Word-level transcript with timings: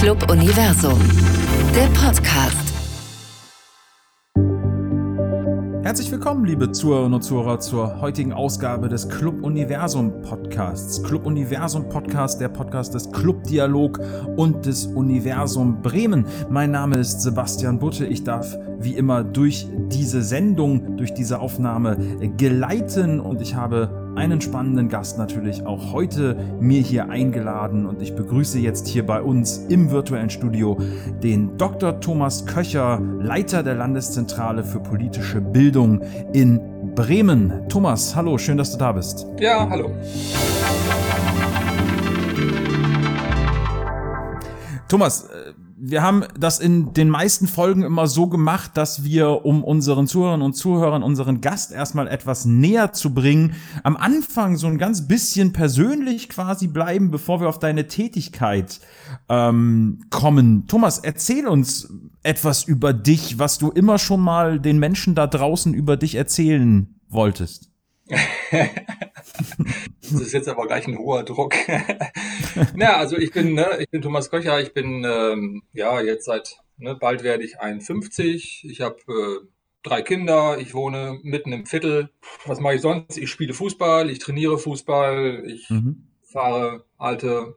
Club 0.00 0.30
Universum, 0.30 0.98
der 1.74 1.86
Podcast. 1.98 2.74
Herzlich 5.82 6.10
willkommen, 6.10 6.44
liebe 6.44 6.72
Zuhörerinnen 6.72 7.14
und 7.14 7.22
Zuhörer, 7.22 7.60
zur 7.60 8.00
heutigen 8.00 8.32
Ausgabe 8.32 8.88
des 8.88 9.08
Club 9.08 9.42
Universum 9.42 10.20
Podcasts. 10.22 11.02
Club 11.02 11.24
Universum 11.24 11.88
Podcast, 11.88 12.40
der 12.40 12.48
Podcast 12.48 12.94
des 12.94 13.10
Club 13.12 13.44
Dialog 13.44 14.00
und 14.36 14.66
des 14.66 14.86
Universum 14.86 15.80
Bremen. 15.80 16.26
Mein 16.50 16.72
Name 16.72 16.98
ist 16.98 17.22
Sebastian 17.22 17.78
Butte. 17.78 18.04
Ich 18.04 18.24
darf 18.24 18.58
wie 18.80 18.94
immer 18.94 19.24
durch 19.24 19.68
diese 19.90 20.22
Sendung, 20.22 20.96
durch 20.96 21.14
diese 21.14 21.38
Aufnahme 21.38 21.96
geleiten 22.36 23.20
und 23.20 23.40
ich 23.40 23.54
habe 23.54 24.03
einen 24.16 24.40
spannenden 24.40 24.88
Gast 24.88 25.18
natürlich 25.18 25.66
auch 25.66 25.92
heute 25.92 26.36
mir 26.60 26.80
hier 26.80 27.08
eingeladen 27.08 27.86
und 27.86 28.00
ich 28.00 28.14
begrüße 28.14 28.58
jetzt 28.58 28.86
hier 28.86 29.04
bei 29.04 29.20
uns 29.20 29.58
im 29.68 29.90
virtuellen 29.90 30.30
Studio 30.30 30.78
den 31.22 31.56
Dr. 31.58 32.00
Thomas 32.00 32.46
Köcher, 32.46 33.00
Leiter 33.20 33.62
der 33.62 33.74
Landeszentrale 33.74 34.64
für 34.64 34.80
politische 34.80 35.40
Bildung 35.40 36.00
in 36.32 36.60
Bremen. 36.94 37.68
Thomas, 37.68 38.14
hallo, 38.14 38.38
schön, 38.38 38.56
dass 38.56 38.72
du 38.72 38.78
da 38.78 38.92
bist. 38.92 39.26
Ja, 39.40 39.68
hallo. 39.68 39.90
Thomas, 44.88 45.28
wir 45.86 46.02
haben 46.02 46.24
das 46.38 46.60
in 46.60 46.94
den 46.94 47.10
meisten 47.10 47.46
Folgen 47.46 47.82
immer 47.82 48.06
so 48.06 48.26
gemacht, 48.26 48.70
dass 48.74 49.04
wir, 49.04 49.44
um 49.44 49.62
unseren 49.62 50.06
Zuhörern 50.06 50.40
und 50.40 50.54
Zuhörern, 50.54 51.02
unseren 51.02 51.42
Gast 51.42 51.72
erstmal 51.72 52.08
etwas 52.08 52.46
näher 52.46 52.92
zu 52.94 53.12
bringen, 53.12 53.54
am 53.82 53.98
Anfang 53.98 54.56
so 54.56 54.66
ein 54.66 54.78
ganz 54.78 55.06
bisschen 55.06 55.52
persönlich 55.52 56.30
quasi 56.30 56.68
bleiben, 56.68 57.10
bevor 57.10 57.40
wir 57.40 57.50
auf 57.50 57.58
deine 57.58 57.86
Tätigkeit 57.86 58.80
ähm, 59.28 60.00
kommen. 60.08 60.66
Thomas, 60.68 61.00
erzähl 61.00 61.46
uns 61.46 61.92
etwas 62.22 62.64
über 62.64 62.94
dich, 62.94 63.38
was 63.38 63.58
du 63.58 63.70
immer 63.70 63.98
schon 63.98 64.20
mal 64.20 64.58
den 64.60 64.78
Menschen 64.78 65.14
da 65.14 65.26
draußen 65.26 65.74
über 65.74 65.98
dich 65.98 66.14
erzählen 66.14 66.98
wolltest. 67.10 67.73
Das 70.02 70.12
ist 70.12 70.32
jetzt 70.32 70.48
aber 70.48 70.66
gleich 70.66 70.86
ein 70.86 70.98
hoher 70.98 71.22
Druck. 71.24 71.54
Na, 72.74 72.96
also 72.96 73.16
ich 73.16 73.32
bin, 73.32 73.54
ne, 73.54 73.78
ich 73.80 73.88
bin 73.90 74.02
Thomas 74.02 74.30
Köcher, 74.30 74.60
ich 74.60 74.74
bin 74.74 75.04
ähm, 75.04 75.62
ja 75.72 76.00
jetzt 76.00 76.26
seit 76.26 76.58
ne, 76.76 76.94
bald 76.94 77.22
werde 77.22 77.44
ich 77.44 77.60
51. 77.60 78.66
Ich 78.68 78.80
habe 78.80 78.96
äh, 79.08 79.46
drei 79.82 80.02
Kinder, 80.02 80.58
ich 80.58 80.74
wohne 80.74 81.18
mitten 81.22 81.52
im 81.52 81.66
Viertel. 81.66 82.10
Was 82.46 82.60
mache 82.60 82.74
ich 82.74 82.80
sonst? 82.80 83.16
Ich 83.16 83.30
spiele 83.30 83.54
Fußball, 83.54 84.10
ich 84.10 84.18
trainiere 84.18 84.58
Fußball, 84.58 85.44
ich 85.46 85.70
mhm. 85.70 86.08
fahre 86.22 86.84
alte 86.98 87.56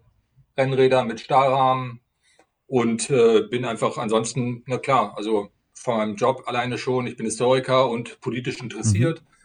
Rennräder 0.58 1.04
mit 1.04 1.20
Stahlrahmen 1.20 2.00
und 2.68 3.10
äh, 3.10 3.44
bin 3.50 3.66
einfach 3.66 3.98
ansonsten, 3.98 4.64
na 4.68 4.78
klar, 4.78 5.14
also 5.18 5.50
von 5.74 5.98
meinem 5.98 6.16
Job 6.16 6.44
alleine 6.48 6.78
schon, 6.78 7.08
ich 7.08 7.16
bin 7.16 7.26
Historiker 7.26 7.90
und 7.90 8.20
politisch 8.20 8.62
interessiert. 8.62 9.22
Mhm. 9.22 9.37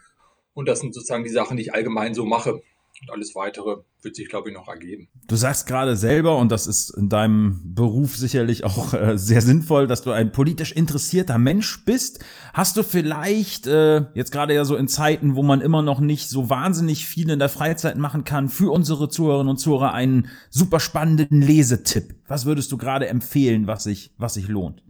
Und 0.55 0.69
das 0.69 0.81
sind 0.81 0.95
sozusagen 0.95 1.25
die 1.25 1.31
Sachen, 1.31 1.57
die 1.57 1.65
ich 1.65 1.75
allgemein 1.75 2.15
so 2.15 2.25
mache. 2.25 2.61
Und 3.01 3.11
alles 3.11 3.35
weitere 3.35 3.79
wird 4.03 4.15
sich, 4.15 4.29
glaube 4.29 4.51
ich, 4.51 4.55
noch 4.55 4.69
ergeben. 4.69 5.09
Du 5.27 5.35
sagst 5.35 5.67
gerade 5.67 5.97
selber, 5.97 6.37
und 6.37 6.53
das 6.53 6.67
ist 6.67 6.91
in 6.91 7.09
deinem 7.09 7.75
Beruf 7.75 8.17
sicherlich 8.17 8.65
auch 8.65 8.93
äh, 8.93 9.17
sehr 9.19 9.41
sinnvoll, 9.41 9.87
dass 9.87 10.03
du 10.03 10.11
ein 10.11 10.31
politisch 10.31 10.73
interessierter 10.73 11.39
Mensch 11.39 11.85
bist. 11.85 12.23
Hast 12.53 12.77
du 12.77 12.83
vielleicht, 12.83 13.67
äh, 13.67 14.05
jetzt 14.15 14.31
gerade 14.31 14.55
ja 14.55 14.65
so 14.65 14.77
in 14.77 14.89
Zeiten, 14.89 15.35
wo 15.37 15.43
man 15.43 15.63
immer 15.63 15.83
noch 15.83 16.01
nicht 16.01 16.29
so 16.29 16.51
wahnsinnig 16.51 17.07
viel 17.07 17.31
in 17.31 17.39
der 17.39 17.49
Freizeit 17.49 17.97
machen 17.97 18.25
kann, 18.25 18.49
für 18.49 18.71
unsere 18.71 19.09
Zuhörerinnen 19.09 19.51
und 19.51 19.59
Zuhörer 19.59 19.95
einen 19.95 20.29
super 20.51 20.79
spannenden 20.79 21.41
Lesetipp? 21.41 22.15
Was 22.29 22.45
würdest 22.45 22.71
du 22.71 22.77
gerade 22.77 23.09
empfehlen, 23.09 23.67
was 23.67 23.85
sich, 23.85 24.13
was 24.19 24.35
sich 24.35 24.49
lohnt? 24.49 24.83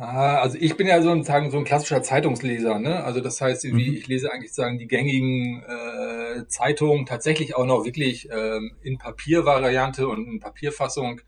Ah, 0.00 0.38
also 0.38 0.56
ich 0.60 0.76
bin 0.76 0.86
ja 0.86 1.02
so 1.02 1.10
ein, 1.10 1.24
sagen, 1.24 1.50
so 1.50 1.58
ein 1.58 1.64
klassischer 1.64 2.02
Zeitungsleser, 2.02 2.78
ne? 2.78 3.02
Also 3.02 3.20
das 3.20 3.40
heißt, 3.40 3.64
mhm. 3.64 3.78
ich 3.80 4.06
lese 4.06 4.32
eigentlich 4.32 4.54
sagen 4.54 4.78
die 4.78 4.86
gängigen 4.86 5.60
äh, 5.64 6.46
Zeitungen 6.46 7.04
tatsächlich 7.04 7.56
auch 7.56 7.66
noch 7.66 7.84
wirklich 7.84 8.28
ähm, 8.30 8.76
in 8.82 8.98
Papiervariante 8.98 10.06
und 10.06 10.24
in 10.24 10.38
Papierfassung. 10.38 11.20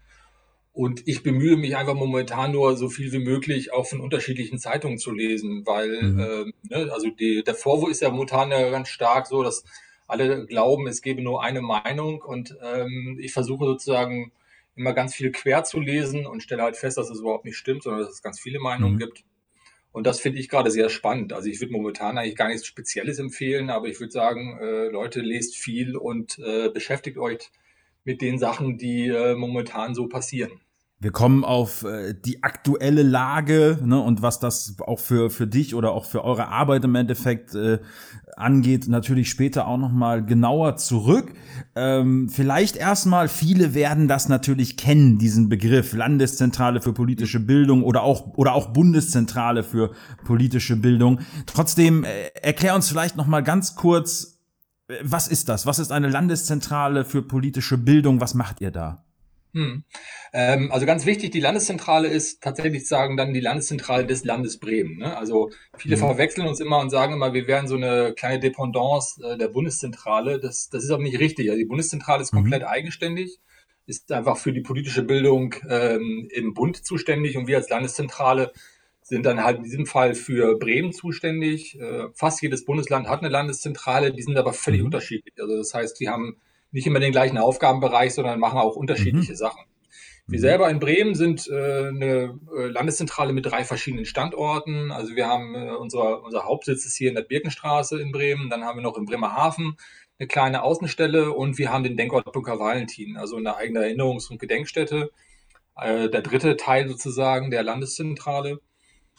Und 0.72 1.08
ich 1.08 1.24
bemühe 1.24 1.56
mich 1.56 1.76
einfach 1.76 1.94
momentan 1.94 2.52
nur 2.52 2.76
so 2.76 2.88
viel 2.88 3.10
wie 3.10 3.18
möglich 3.18 3.72
auch 3.72 3.86
von 3.86 4.00
unterschiedlichen 4.00 4.60
Zeitungen 4.60 4.98
zu 4.98 5.10
lesen, 5.10 5.66
weil 5.66 6.02
mhm. 6.02 6.20
ähm, 6.20 6.52
ne, 6.62 6.92
also 6.92 7.08
die, 7.10 7.42
der 7.42 7.56
Vorwurf 7.56 7.90
ist 7.90 8.02
ja 8.02 8.10
momentan 8.10 8.52
ja 8.52 8.70
ganz 8.70 8.88
stark 8.88 9.26
so, 9.26 9.42
dass 9.42 9.64
alle 10.06 10.46
glauben, 10.46 10.86
es 10.86 11.02
gebe 11.02 11.22
nur 11.22 11.42
eine 11.42 11.60
Meinung 11.60 12.22
und 12.22 12.56
ähm, 12.62 13.18
ich 13.20 13.32
versuche 13.32 13.64
sozusagen 13.64 14.30
immer 14.80 14.94
ganz 14.94 15.14
viel 15.14 15.30
quer 15.30 15.62
zu 15.62 15.78
lesen 15.78 16.26
und 16.26 16.42
stelle 16.42 16.62
halt 16.62 16.76
fest, 16.76 16.96
dass 16.96 17.10
es 17.10 17.20
überhaupt 17.20 17.44
nicht 17.44 17.56
stimmt, 17.56 17.82
sondern 17.82 18.02
dass 18.02 18.14
es 18.14 18.22
ganz 18.22 18.40
viele 18.40 18.58
Meinungen 18.58 18.94
mhm. 18.94 18.98
gibt. 18.98 19.24
Und 19.92 20.06
das 20.06 20.20
finde 20.20 20.38
ich 20.38 20.48
gerade 20.48 20.70
sehr 20.70 20.88
spannend. 20.88 21.32
Also 21.32 21.48
ich 21.48 21.60
würde 21.60 21.72
momentan 21.72 22.16
eigentlich 22.16 22.36
gar 22.36 22.48
nichts 22.48 22.66
Spezielles 22.66 23.18
empfehlen, 23.18 23.70
aber 23.70 23.88
ich 23.88 24.00
würde 24.00 24.12
sagen, 24.12 24.58
äh, 24.60 24.86
Leute, 24.88 25.20
lest 25.20 25.56
viel 25.56 25.96
und 25.96 26.38
äh, 26.38 26.70
beschäftigt 26.70 27.18
euch 27.18 27.50
mit 28.04 28.22
den 28.22 28.38
Sachen, 28.38 28.78
die 28.78 29.08
äh, 29.08 29.34
momentan 29.34 29.94
so 29.94 30.08
passieren. 30.08 30.60
Wir 31.02 31.12
kommen 31.12 31.44
auf 31.44 31.82
äh, 31.84 32.14
die 32.14 32.42
aktuelle 32.42 33.02
Lage 33.02 33.78
ne, 33.82 33.98
und 33.98 34.20
was 34.20 34.38
das 34.38 34.76
auch 34.80 34.98
für, 34.98 35.30
für 35.30 35.46
dich 35.46 35.74
oder 35.74 35.92
auch 35.92 36.04
für 36.04 36.22
eure 36.22 36.48
Arbeit 36.48 36.84
im 36.84 36.94
Endeffekt 36.94 37.54
äh, 37.54 37.78
angeht, 38.36 38.86
natürlich 38.86 39.30
später 39.30 39.66
auch 39.66 39.78
nochmal 39.78 40.22
genauer 40.22 40.76
zurück. 40.76 41.32
Ähm, 41.74 42.28
vielleicht 42.28 42.76
erstmal, 42.76 43.28
viele 43.28 43.72
werden 43.72 44.08
das 44.08 44.28
natürlich 44.28 44.76
kennen, 44.76 45.16
diesen 45.16 45.48
Begriff 45.48 45.94
Landeszentrale 45.94 46.82
für 46.82 46.92
politische 46.92 47.40
Bildung 47.40 47.82
oder 47.82 48.02
auch, 48.02 48.34
oder 48.36 48.54
auch 48.54 48.68
Bundeszentrale 48.74 49.62
für 49.62 49.92
politische 50.26 50.76
Bildung. 50.76 51.20
Trotzdem, 51.46 52.04
äh, 52.04 52.26
erklär 52.42 52.74
uns 52.74 52.90
vielleicht 52.90 53.16
nochmal 53.16 53.42
ganz 53.42 53.74
kurz, 53.74 54.38
äh, 54.88 54.96
was 55.02 55.28
ist 55.28 55.48
das? 55.48 55.64
Was 55.64 55.78
ist 55.78 55.92
eine 55.92 56.08
Landeszentrale 56.08 57.06
für 57.06 57.22
politische 57.22 57.78
Bildung? 57.78 58.20
Was 58.20 58.34
macht 58.34 58.60
ihr 58.60 58.70
da? 58.70 59.04
Hm. 59.52 59.84
Ähm, 60.32 60.70
also 60.70 60.86
ganz 60.86 61.06
wichtig, 61.06 61.30
die 61.32 61.40
Landeszentrale 61.40 62.08
ist 62.08 62.42
tatsächlich 62.42 62.86
sagen 62.86 63.16
dann 63.16 63.34
die 63.34 63.40
Landeszentrale 63.40 64.06
des 64.06 64.24
Landes 64.24 64.58
Bremen. 64.58 64.98
Ne? 64.98 65.16
Also 65.16 65.50
viele 65.76 65.96
mhm. 65.96 66.00
verwechseln 66.00 66.46
uns 66.46 66.60
immer 66.60 66.78
und 66.78 66.90
sagen 66.90 67.14
immer, 67.14 67.34
wir 67.34 67.46
wären 67.46 67.66
so 67.66 67.76
eine 67.76 68.14
kleine 68.14 68.38
Dependance 68.38 69.20
äh, 69.22 69.36
der 69.36 69.48
Bundeszentrale. 69.48 70.38
Das, 70.38 70.70
das 70.70 70.84
ist 70.84 70.90
aber 70.90 71.02
nicht 71.02 71.18
richtig. 71.18 71.48
Also 71.48 71.58
die 71.58 71.66
Bundeszentrale 71.66 72.22
ist 72.22 72.32
mhm. 72.32 72.38
komplett 72.38 72.64
eigenständig, 72.64 73.40
ist 73.86 74.12
einfach 74.12 74.36
für 74.36 74.52
die 74.52 74.60
politische 74.60 75.02
Bildung 75.02 75.54
ähm, 75.68 76.28
im 76.30 76.54
Bund 76.54 76.84
zuständig 76.84 77.36
und 77.36 77.48
wir 77.48 77.56
als 77.56 77.68
Landeszentrale 77.68 78.52
sind 79.02 79.26
dann 79.26 79.42
halt 79.42 79.58
in 79.58 79.64
diesem 79.64 79.86
Fall 79.86 80.14
für 80.14 80.56
Bremen 80.58 80.92
zuständig. 80.92 81.78
Äh, 81.80 82.08
fast 82.14 82.40
jedes 82.42 82.64
Bundesland 82.64 83.08
hat 83.08 83.20
eine 83.20 83.28
Landeszentrale, 83.28 84.12
die 84.12 84.22
sind 84.22 84.38
aber 84.38 84.52
völlig 84.52 84.80
mhm. 84.80 84.86
unterschiedlich. 84.86 85.34
Also 85.40 85.56
das 85.56 85.74
heißt, 85.74 85.98
die 85.98 86.08
haben 86.08 86.36
nicht 86.72 86.86
immer 86.86 87.00
den 87.00 87.12
gleichen 87.12 87.38
Aufgabenbereich, 87.38 88.14
sondern 88.14 88.40
machen 88.40 88.58
auch 88.58 88.76
unterschiedliche 88.76 89.32
mhm. 89.32 89.36
Sachen. 89.36 89.64
Wir 90.26 90.38
mhm. 90.38 90.42
selber 90.42 90.70
in 90.70 90.78
Bremen 90.78 91.14
sind 91.14 91.48
äh, 91.48 91.88
eine 91.88 92.38
äh, 92.56 92.66
Landeszentrale 92.66 93.32
mit 93.32 93.46
drei 93.46 93.64
verschiedenen 93.64 94.04
Standorten. 94.04 94.92
Also 94.92 95.16
wir 95.16 95.26
haben 95.26 95.54
äh, 95.54 95.70
unser, 95.72 96.22
unser 96.22 96.44
Hauptsitz 96.44 96.86
ist 96.86 96.96
hier 96.96 97.08
in 97.08 97.16
der 97.16 97.22
Birkenstraße 97.22 98.00
in 98.00 98.12
Bremen. 98.12 98.48
Dann 98.48 98.64
haben 98.64 98.78
wir 98.78 98.82
noch 98.82 98.96
in 98.96 99.06
Bremerhaven 99.06 99.76
eine 100.18 100.28
kleine 100.28 100.62
Außenstelle 100.62 101.32
und 101.32 101.58
wir 101.58 101.72
haben 101.72 101.82
den 101.82 101.96
Denkort 101.96 102.30
Bunker 102.30 102.58
Valentin, 102.58 103.16
also 103.16 103.36
eine 103.36 103.56
eigene 103.56 103.80
Erinnerungs- 103.80 104.30
und 104.30 104.38
Gedenkstätte. 104.38 105.10
Äh, 105.76 106.10
der 106.10 106.22
dritte 106.22 106.56
Teil 106.56 106.88
sozusagen 106.88 107.50
der 107.50 107.62
Landeszentrale. 107.62 108.60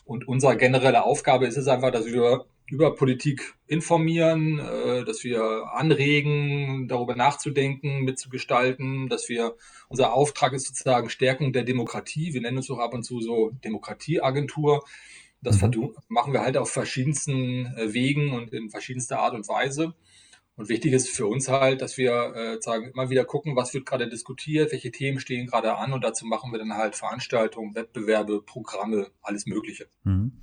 Und 0.05 0.27
unsere 0.27 0.57
generelle 0.57 1.03
Aufgabe 1.03 1.47
ist 1.47 1.57
es 1.57 1.67
einfach, 1.67 1.91
dass 1.91 2.05
wir 2.05 2.45
über 2.71 2.95
Politik 2.95 3.53
informieren, 3.67 4.59
äh, 4.59 5.03
dass 5.03 5.23
wir 5.23 5.67
anregen, 5.73 6.87
darüber 6.87 7.15
nachzudenken, 7.15 8.03
mitzugestalten, 8.03 9.09
dass 9.09 9.27
wir, 9.27 9.55
unser 9.89 10.13
Auftrag 10.13 10.53
ist 10.53 10.67
sozusagen 10.67 11.09
Stärkung 11.09 11.51
der 11.51 11.63
Demokratie. 11.63 12.33
Wir 12.33 12.41
nennen 12.41 12.57
uns 12.57 12.71
auch 12.71 12.79
ab 12.79 12.93
und 12.93 13.03
zu 13.03 13.19
so 13.19 13.51
Demokratieagentur. 13.63 14.83
Das 15.41 15.61
mhm. 15.61 15.95
machen 16.07 16.33
wir 16.33 16.41
halt 16.41 16.55
auf 16.55 16.71
verschiedensten 16.71 17.65
äh, 17.75 17.93
Wegen 17.93 18.31
und 18.31 18.53
in 18.53 18.69
verschiedenster 18.69 19.19
Art 19.19 19.33
und 19.33 19.47
Weise. 19.49 19.93
Und 20.55 20.69
wichtig 20.69 20.93
ist 20.93 21.09
für 21.09 21.27
uns 21.27 21.49
halt, 21.49 21.81
dass 21.81 21.97
wir 21.97 22.33
äh, 22.35 22.61
sagen, 22.61 22.91
immer 22.93 23.09
wieder 23.09 23.25
gucken, 23.25 23.55
was 23.55 23.73
wird 23.73 23.85
gerade 23.85 24.07
diskutiert, 24.07 24.71
welche 24.71 24.91
Themen 24.91 25.19
stehen 25.19 25.47
gerade 25.47 25.75
an 25.75 25.91
und 25.91 26.03
dazu 26.03 26.25
machen 26.25 26.51
wir 26.51 26.59
dann 26.59 26.73
halt 26.73 26.95
Veranstaltungen, 26.95 27.75
Wettbewerbe, 27.75 28.41
Programme, 28.43 29.11
alles 29.21 29.45
Mögliche. 29.45 29.87
Mhm. 30.03 30.33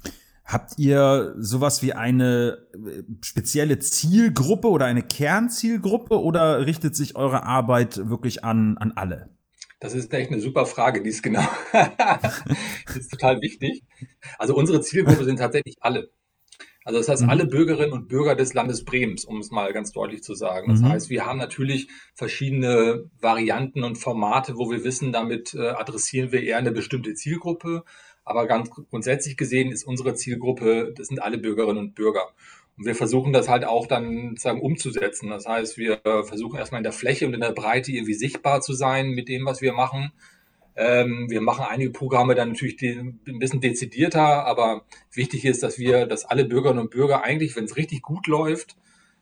Habt 0.48 0.78
ihr 0.78 1.34
sowas 1.36 1.82
wie 1.82 1.92
eine 1.92 2.56
äh, 2.72 3.02
spezielle 3.20 3.80
Zielgruppe 3.80 4.68
oder 4.68 4.86
eine 4.86 5.02
Kernzielgruppe 5.02 6.18
oder 6.18 6.64
richtet 6.64 6.96
sich 6.96 7.16
eure 7.16 7.42
Arbeit 7.42 8.08
wirklich 8.08 8.44
an, 8.44 8.78
an 8.78 8.92
alle? 8.92 9.28
Das 9.78 9.94
ist 9.94 10.10
echt 10.14 10.32
eine 10.32 10.40
super 10.40 10.64
Frage, 10.64 11.02
die 11.02 11.10
ist 11.10 11.22
genau. 11.22 11.46
das 11.72 12.96
ist 12.96 13.10
total 13.10 13.42
wichtig. 13.42 13.84
Also 14.38 14.54
unsere 14.56 14.80
Zielgruppe 14.80 15.24
sind 15.24 15.36
tatsächlich 15.36 15.76
alle. 15.80 16.08
Also 16.82 17.00
das 17.00 17.08
heißt, 17.10 17.22
mhm. 17.24 17.28
alle 17.28 17.44
Bürgerinnen 17.44 17.92
und 17.92 18.08
Bürger 18.08 18.34
des 18.34 18.54
Landes 18.54 18.82
Bremens, 18.86 19.26
um 19.26 19.40
es 19.40 19.50
mal 19.50 19.74
ganz 19.74 19.92
deutlich 19.92 20.22
zu 20.22 20.34
sagen. 20.34 20.70
Das 20.70 20.80
mhm. 20.80 20.88
heißt, 20.88 21.10
wir 21.10 21.26
haben 21.26 21.38
natürlich 21.38 21.88
verschiedene 22.14 23.10
Varianten 23.20 23.84
und 23.84 23.96
Formate, 23.96 24.56
wo 24.56 24.70
wir 24.70 24.84
wissen, 24.84 25.12
damit 25.12 25.52
äh, 25.52 25.68
adressieren 25.68 26.32
wir 26.32 26.42
eher 26.42 26.56
eine 26.56 26.72
bestimmte 26.72 27.12
Zielgruppe. 27.12 27.84
Aber 28.28 28.46
ganz 28.46 28.68
grundsätzlich 28.70 29.38
gesehen 29.38 29.72
ist 29.72 29.84
unsere 29.84 30.14
Zielgruppe, 30.14 30.92
das 30.94 31.06
sind 31.06 31.22
alle 31.22 31.38
Bürgerinnen 31.38 31.78
und 31.78 31.94
Bürger. 31.94 32.28
Und 32.76 32.84
wir 32.84 32.94
versuchen 32.94 33.32
das 33.32 33.48
halt 33.48 33.64
auch 33.64 33.86
dann 33.86 34.30
sozusagen 34.30 34.60
umzusetzen. 34.60 35.30
Das 35.30 35.46
heißt, 35.46 35.78
wir 35.78 35.98
versuchen 36.02 36.58
erstmal 36.58 36.80
in 36.80 36.84
der 36.84 36.92
Fläche 36.92 37.26
und 37.26 37.32
in 37.32 37.40
der 37.40 37.52
Breite 37.52 37.90
irgendwie 37.90 38.12
sichtbar 38.12 38.60
zu 38.60 38.74
sein 38.74 39.12
mit 39.12 39.28
dem, 39.30 39.46
was 39.46 39.62
wir 39.62 39.72
machen. 39.72 40.12
Ähm, 40.76 41.30
wir 41.30 41.40
machen 41.40 41.64
einige 41.66 41.90
Programme 41.90 42.34
dann 42.34 42.50
natürlich 42.50 42.80
ein 42.82 43.38
bisschen 43.38 43.62
dezidierter, 43.62 44.44
aber 44.44 44.84
wichtig 45.12 45.46
ist, 45.46 45.62
dass 45.62 45.78
wir, 45.78 46.04
dass 46.04 46.26
alle 46.26 46.44
Bürgerinnen 46.44 46.82
und 46.82 46.90
Bürger 46.90 47.24
eigentlich, 47.24 47.56
wenn 47.56 47.64
es 47.64 47.76
richtig 47.76 48.02
gut 48.02 48.26
läuft, 48.26 48.76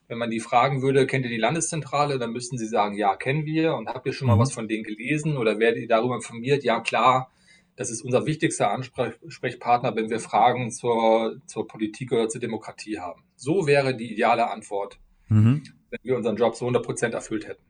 wenn 0.09 0.19
man 0.19 0.31
die 0.31 0.41
fragen 0.41 0.83
würde, 0.83 1.07
kennt 1.07 1.25
ihr 1.25 1.31
die 1.31 1.39
Landeszentrale, 1.39 2.19
dann 2.19 2.33
müssten 2.33 2.59
sie 2.59 2.67
sagen, 2.67 2.97
ja, 2.97 3.15
kennen 3.15 3.47
wir 3.47 3.75
und 3.75 3.89
habt 3.89 4.05
ihr 4.07 4.13
schon 4.13 4.27
mal 4.27 4.35
mhm. 4.35 4.41
was 4.41 4.53
von 4.53 4.67
denen 4.67 4.83
gelesen 4.83 5.37
oder 5.37 5.61
werdet 5.61 5.83
ihr 5.83 5.89
darüber 5.89 6.17
informiert? 6.17 6.65
Ja, 6.65 6.81
klar, 6.81 7.31
das 7.77 7.91
ist 7.91 8.03
unser 8.03 8.27
wichtigster 8.27 8.71
Ansprechpartner, 8.71 9.95
wenn 9.95 10.11
wir 10.11 10.19
Fragen 10.19 10.71
zur, 10.71 11.41
zur 11.47 11.69
Politik 11.69 12.11
oder 12.11 12.29
zur 12.29 12.41
Demokratie 12.41 12.99
haben. 12.99 13.23
So 13.37 13.67
wäre 13.67 13.95
die 13.95 14.13
ideale 14.13 14.51
Antwort, 14.51 14.99
mhm. 15.29 15.63
wenn 15.91 16.01
wir 16.03 16.17
unseren 16.17 16.37
Job 16.37 16.57
so 16.57 16.65
100 16.65 16.85
Prozent 16.85 17.15
erfüllt 17.15 17.47
hätten. 17.47 17.63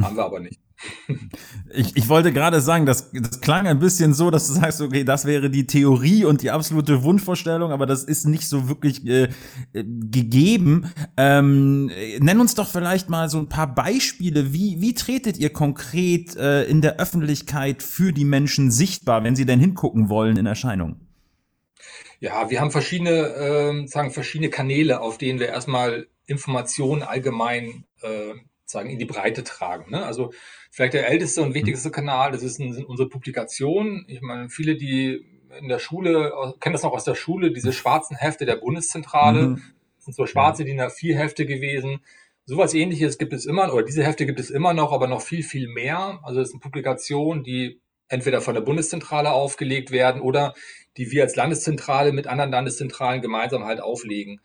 Haben 0.00 0.16
wir 0.16 0.24
aber 0.24 0.40
nicht. 0.40 0.60
Ich, 1.72 1.96
ich 1.96 2.08
wollte 2.08 2.32
gerade 2.32 2.60
sagen, 2.60 2.86
das, 2.86 3.10
das 3.12 3.40
klang 3.40 3.66
ein 3.66 3.78
bisschen 3.78 4.14
so, 4.14 4.30
dass 4.30 4.46
du 4.46 4.54
sagst, 4.54 4.80
okay, 4.80 5.04
das 5.04 5.24
wäre 5.24 5.50
die 5.50 5.66
Theorie 5.66 6.24
und 6.24 6.42
die 6.42 6.50
absolute 6.50 7.02
Wunschvorstellung, 7.02 7.72
aber 7.72 7.86
das 7.86 8.04
ist 8.04 8.26
nicht 8.26 8.48
so 8.48 8.68
wirklich 8.68 9.04
äh, 9.06 9.28
gegeben. 9.72 10.92
Ähm, 11.16 11.90
nenn 12.20 12.40
uns 12.40 12.54
doch 12.54 12.68
vielleicht 12.68 13.08
mal 13.08 13.28
so 13.28 13.38
ein 13.38 13.48
paar 13.48 13.74
Beispiele. 13.74 14.52
Wie, 14.52 14.80
wie 14.80 14.94
tretet 14.94 15.38
ihr 15.38 15.52
konkret 15.52 16.36
äh, 16.36 16.64
in 16.64 16.80
der 16.80 16.98
Öffentlichkeit 16.98 17.82
für 17.82 18.12
die 18.12 18.24
Menschen 18.24 18.70
sichtbar, 18.70 19.24
wenn 19.24 19.36
sie 19.36 19.46
denn 19.46 19.60
hingucken 19.60 20.08
wollen 20.08 20.36
in 20.36 20.46
Erscheinung? 20.46 21.00
Ja, 22.20 22.50
wir 22.50 22.60
haben 22.60 22.70
verschiedene, 22.70 23.10
äh, 23.10 23.86
sagen 23.86 24.10
verschiedene 24.10 24.50
Kanäle, 24.50 25.00
auf 25.00 25.18
denen 25.18 25.40
wir 25.40 25.48
erstmal 25.48 26.06
Informationen 26.26 27.02
allgemein 27.02 27.84
äh, 28.02 28.34
sagen 28.64 28.90
in 28.90 28.98
die 28.98 29.04
Breite 29.04 29.44
tragen. 29.44 29.90
Ne? 29.90 30.04
Also 30.04 30.32
vielleicht 30.74 30.94
der 30.94 31.08
älteste 31.08 31.40
und 31.40 31.54
wichtigste 31.54 31.92
Kanal, 31.92 32.32
das 32.32 32.42
ist, 32.42 32.56
sind 32.56 32.84
unsere 32.84 33.08
Publikationen. 33.08 34.04
Ich 34.08 34.20
meine, 34.22 34.48
viele, 34.48 34.74
die 34.74 35.24
in 35.60 35.68
der 35.68 35.78
Schule, 35.78 36.32
kennen 36.58 36.72
das 36.72 36.82
noch 36.82 36.92
aus 36.92 37.04
der 37.04 37.14
Schule, 37.14 37.52
diese 37.52 37.72
schwarzen 37.72 38.16
Hefte 38.16 38.44
der 38.44 38.56
Bundeszentrale, 38.56 39.42
mhm. 39.42 39.62
das 39.94 40.06
sind 40.06 40.16
so 40.16 40.26
schwarze 40.26 40.64
DIN 40.64 40.80
A4 40.80 41.14
Hefte 41.14 41.46
gewesen. 41.46 42.00
Sowas 42.44 42.74
ähnliches 42.74 43.18
gibt 43.18 43.32
es 43.32 43.46
immer, 43.46 43.72
oder 43.72 43.84
diese 43.84 44.02
Hefte 44.02 44.26
gibt 44.26 44.40
es 44.40 44.50
immer 44.50 44.74
noch, 44.74 44.90
aber 44.90 45.06
noch 45.06 45.22
viel, 45.22 45.44
viel 45.44 45.68
mehr. 45.68 46.18
Also 46.24 46.40
das 46.40 46.50
sind 46.50 46.58
Publikationen, 46.58 47.44
die 47.44 47.80
entweder 48.08 48.40
von 48.40 48.54
der 48.54 48.62
Bundeszentrale 48.62 49.30
aufgelegt 49.30 49.92
werden 49.92 50.20
oder 50.20 50.54
die 50.96 51.12
wir 51.12 51.22
als 51.22 51.36
Landeszentrale 51.36 52.12
mit 52.12 52.26
anderen 52.26 52.50
Landeszentralen 52.50 53.22
gemeinsam 53.22 53.64
halt 53.64 53.80
auflegen. 53.80 54.40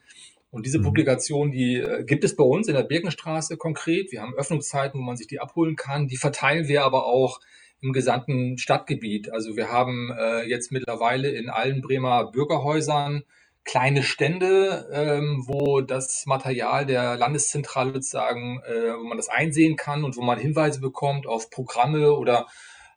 Und 0.51 0.65
diese 0.65 0.79
mhm. 0.79 0.83
Publikation, 0.83 1.51
die 1.51 1.75
äh, 1.75 2.03
gibt 2.03 2.23
es 2.23 2.35
bei 2.35 2.43
uns 2.43 2.67
in 2.67 2.75
der 2.75 2.83
Birkenstraße 2.83 3.57
konkret. 3.57 4.11
Wir 4.11 4.21
haben 4.21 4.33
Öffnungszeiten, 4.33 4.99
wo 4.99 5.03
man 5.03 5.17
sich 5.17 5.27
die 5.27 5.39
abholen 5.39 5.75
kann. 5.75 6.07
Die 6.07 6.17
verteilen 6.17 6.67
wir 6.67 6.83
aber 6.83 7.05
auch 7.05 7.39
im 7.81 7.93
gesamten 7.93 8.57
Stadtgebiet. 8.57 9.31
Also 9.31 9.55
wir 9.55 9.71
haben 9.71 10.11
äh, 10.11 10.43
jetzt 10.43 10.71
mittlerweile 10.71 11.29
in 11.29 11.49
allen 11.49 11.81
Bremer 11.81 12.31
Bürgerhäusern 12.31 13.23
kleine 13.63 14.03
Stände, 14.03 14.89
ähm, 14.91 15.43
wo 15.45 15.81
das 15.81 16.25
Material 16.25 16.85
der 16.85 17.17
Landeszentrale 17.17 17.93
sozusagen, 17.93 18.61
äh, 18.65 18.93
wo 18.97 19.03
man 19.03 19.17
das 19.17 19.29
einsehen 19.29 19.75
kann 19.75 20.03
und 20.03 20.17
wo 20.17 20.21
man 20.21 20.39
Hinweise 20.39 20.81
bekommt 20.81 21.27
auf 21.27 21.49
Programme 21.49 22.13
oder 22.13 22.47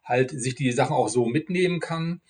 halt 0.04 0.30
sich 0.30 0.54
die 0.54 0.72
Sachen 0.72 0.94
auch 0.94 1.08
so 1.08 1.26
mitnehmen 1.26 1.78
kann. 1.78 2.22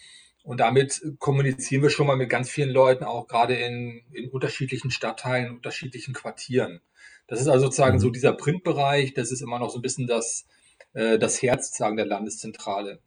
Und 0.42 0.58
damit 0.58 1.00
kommunizieren 1.18 1.82
wir 1.82 1.90
schon 1.90 2.06
mal 2.06 2.16
mit 2.16 2.28
ganz 2.28 2.50
vielen 2.50 2.70
Leuten, 2.70 3.04
auch 3.04 3.28
gerade 3.28 3.54
in, 3.54 4.02
in 4.12 4.28
unterschiedlichen 4.30 4.90
Stadtteilen, 4.90 5.54
unterschiedlichen 5.54 6.14
Quartieren. 6.14 6.80
Das 7.28 7.40
ist 7.40 7.48
also 7.48 7.66
sozusagen 7.66 7.96
mhm. 7.96 8.00
so 8.00 8.10
dieser 8.10 8.32
Printbereich, 8.32 9.14
das 9.14 9.30
ist 9.30 9.40
immer 9.40 9.58
noch 9.58 9.70
so 9.70 9.78
ein 9.78 9.82
bisschen 9.82 10.06
das, 10.06 10.46
äh, 10.94 11.18
das 11.18 11.40
Herz 11.42 11.68
sozusagen 11.68 11.96
der 11.96 12.06
Landeszentrale. 12.06 13.00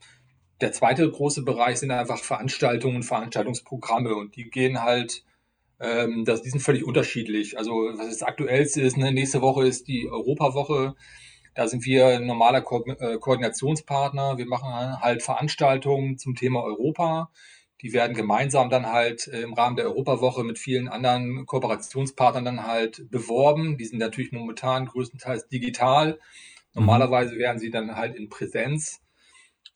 Der 0.61 0.71
zweite 0.71 1.09
große 1.09 1.43
Bereich 1.43 1.79
sind 1.79 1.91
einfach 1.91 2.19
Veranstaltungen 2.19 2.97
und 2.97 3.03
Veranstaltungsprogramme 3.03 4.15
und 4.15 4.37
die 4.37 4.49
gehen 4.49 4.81
halt, 4.81 5.25
ähm, 5.81 6.23
das, 6.23 6.41
die 6.41 6.49
sind 6.49 6.61
völlig 6.61 6.85
unterschiedlich. 6.85 7.57
Also 7.57 7.71
was 7.71 8.07
das 8.07 8.23
aktuellste 8.23 8.81
ist, 8.81 8.95
ne, 8.95 9.11
nächste 9.11 9.41
Woche 9.41 9.67
ist 9.67 9.89
die 9.89 10.07
Europawoche. 10.09 10.95
Da 11.55 11.67
sind 11.67 11.85
wir 11.85 12.07
ein 12.07 12.25
normaler 12.25 12.61
Ko 12.61 12.83
äh, 12.85 13.17
Koordinationspartner. 13.17 14.37
Wir 14.37 14.45
machen 14.45 14.99
halt 15.01 15.23
Veranstaltungen 15.23 16.17
zum 16.17 16.35
Thema 16.35 16.61
Europa. 16.63 17.31
Die 17.81 17.93
werden 17.93 18.15
gemeinsam 18.15 18.69
dann 18.69 18.87
halt 18.87 19.27
äh, 19.27 19.41
im 19.41 19.53
Rahmen 19.53 19.77
der 19.77 19.85
Europawoche 19.85 20.43
mit 20.43 20.59
vielen 20.59 20.89
anderen 20.89 21.45
Kooperationspartnern 21.45 22.45
dann 22.45 22.67
halt 22.67 23.09
beworben. 23.09 23.77
Die 23.77 23.85
sind 23.85 23.99
natürlich 23.99 24.33
momentan 24.33 24.85
größtenteils 24.85 25.47
digital. 25.47 26.19
Normalerweise 26.73 27.37
werden 27.37 27.57
sie 27.57 27.71
dann 27.71 27.95
halt 27.95 28.15
in 28.15 28.27
Präsenz. 28.27 29.01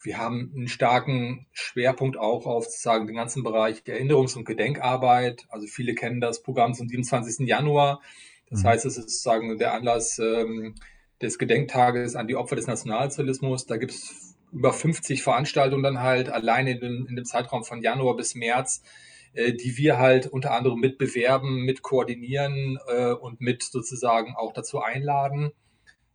Wir 0.01 0.17
haben 0.17 0.51
einen 0.55 0.67
starken 0.67 1.47
Schwerpunkt 1.53 2.17
auch 2.17 2.45
auf 2.45 2.65
sozusagen 2.65 3.07
den 3.07 3.15
ganzen 3.15 3.43
Bereich 3.43 3.83
der 3.83 4.01
Erinnerungs- 4.01 4.35
und 4.35 4.45
Gedenkarbeit. 4.45 5.45
Also 5.49 5.67
viele 5.67 5.95
kennen 5.95 6.19
das 6.19 6.41
Programm 6.43 6.73
zum 6.73 6.89
27. 6.89 7.47
Januar. 7.47 8.01
Das 8.49 8.63
mhm. 8.63 8.67
heißt, 8.67 8.85
es 8.85 8.97
ist 8.97 9.03
sozusagen 9.05 9.57
der 9.57 9.73
Anlass, 9.73 10.19
ähm, 10.19 10.75
des 11.21 11.37
Gedenktages 11.37 12.15
an 12.15 12.27
die 12.27 12.35
Opfer 12.35 12.55
des 12.55 12.67
Nationalsozialismus. 12.67 13.65
Da 13.65 13.77
gibt 13.77 13.91
es 13.91 14.35
über 14.51 14.73
50 14.73 15.21
Veranstaltungen 15.21 15.83
dann 15.83 15.99
halt 15.99 16.29
allein 16.29 16.67
in 16.67 16.79
dem, 16.79 17.07
in 17.07 17.15
dem 17.15 17.25
Zeitraum 17.25 17.63
von 17.63 17.81
Januar 17.81 18.15
bis 18.15 18.35
März, 18.35 18.81
äh, 19.33 19.53
die 19.53 19.77
wir 19.77 19.97
halt 19.97 20.27
unter 20.27 20.51
anderem 20.51 20.79
mit 20.79 20.97
bewerben, 20.97 21.65
mit 21.65 21.81
koordinieren 21.81 22.79
äh, 22.87 23.11
und 23.11 23.41
mit 23.41 23.63
sozusagen 23.63 24.35
auch 24.35 24.53
dazu 24.53 24.81
einladen. 24.81 25.51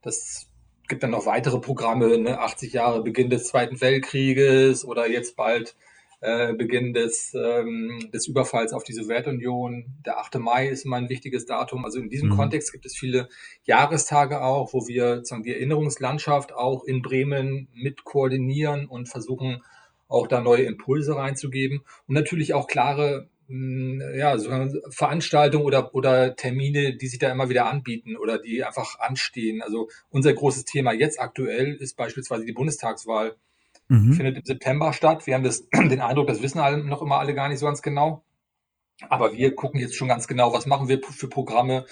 Das 0.03 0.49
gibt 0.89 1.03
dann 1.03 1.11
noch 1.11 1.27
weitere 1.27 1.61
Programme, 1.61 2.19
ne? 2.19 2.39
80 2.39 2.73
Jahre 2.73 3.03
Beginn 3.03 3.31
des 3.31 3.47
Zweiten 3.47 3.81
Weltkrieges 3.81 4.85
oder 4.85 5.09
jetzt 5.09 5.37
bald 5.37 5.77
äh, 6.21 6.53
Beginn 6.55 6.93
des, 6.93 7.35
ähm, 7.35 8.11
des 8.13 8.27
Überfalls 8.27 8.73
auf 8.73 8.85
die 8.85 8.93
Sowjetunion. 8.93 9.87
Der 10.05 10.19
8. 10.19 10.37
Mai 10.37 10.69
ist 10.69 10.85
immer 10.85 10.97
ein 10.97 11.09
wichtiges 11.09 11.47
Datum. 11.47 11.85
Also 11.85 11.99
in 11.99 12.09
diesem 12.09 12.31
mhm. 12.31 12.37
Kontext 12.37 12.73
gibt 12.73 12.87
es 12.87 12.97
viele 12.97 13.29
Jahrestage 13.65 14.43
auch, 14.43 14.73
wo 14.73 14.87
wir 14.89 15.17
sozusagen 15.17 15.43
die 15.43 15.53
Erinnerungslandschaft 15.53 16.53
auch 16.53 16.85
in 16.85 17.03
Bremen 17.03 17.69
mit 17.75 18.05
koordinieren 18.05 18.87
und 18.87 19.09
versuchen, 19.09 19.63
auch 20.09 20.27
da 20.27 20.41
neue 20.41 20.65
Impulse 20.65 21.17
reinzugeben 21.17 21.83
und 22.07 22.15
natürlich 22.15 22.55
auch 22.55 22.67
klare 22.67 23.29
hm, 23.49 24.03
ja, 24.17 24.37
Veranstaltungen 24.89 25.65
oder, 25.65 25.95
oder 25.95 26.37
Termine, 26.37 26.97
die 26.97 27.07
sich 27.07 27.19
da 27.19 27.31
immer 27.31 27.49
wieder 27.49 27.67
anbieten 27.67 28.17
oder 28.17 28.39
die 28.39 28.65
einfach 28.65 28.99
anstehen. 29.01 29.61
Also 29.63 29.89
unser 30.11 30.33
großes 30.33 30.65
Thema 30.65 30.93
jetzt 30.93 31.21
aktuell 31.21 31.75
ist 31.75 31.97
beispielsweise 31.97 32.45
die 32.45 32.53
Bundestagswahl 32.53 33.37
mhm. 33.89 34.13
findet 34.13 34.39
im 34.39 34.45
September 34.45 34.93
statt. 34.93 35.27
Wir 35.27 35.35
haben 35.35 35.45
das, 35.45 35.69
den 35.73 36.01
Eindruck, 36.01 36.27
das 36.27 36.43
wissen 36.43 36.59
alle, 36.59 36.79
noch 36.79 37.03
immer 37.03 37.19
alle 37.19 37.35
gar 37.35 37.49
nicht 37.49 37.59
so 37.59 37.67
ganz 37.67 37.83
genau. 37.83 38.25
Aber 39.09 39.33
wir 39.33 39.55
gucken 39.55 39.81
jetzt 39.81 39.97
schon 39.97 40.09
ganz 40.09 40.29
genau, 40.29 40.53
was 40.53 40.67
machen 40.67 40.89
wir 40.89 41.01
für 41.03 41.29
Programme 41.29 41.85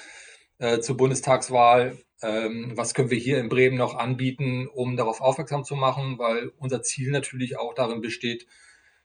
äh, 0.58 0.78
zur 0.80 0.96
Bundestagswahl, 0.96 1.98
ähm, 2.22 2.72
was 2.76 2.94
können 2.94 3.10
wir 3.10 3.18
hier 3.18 3.40
in 3.40 3.48
Bremen 3.48 3.76
noch 3.76 3.96
anbieten, 3.96 4.68
um 4.68 4.96
darauf 4.96 5.20
aufmerksam 5.20 5.64
zu 5.64 5.74
machen, 5.74 6.18
weil 6.18 6.52
unser 6.58 6.82
Ziel 6.82 7.10
natürlich 7.10 7.58
auch 7.58 7.74
darin 7.74 8.00
besteht, 8.00 8.46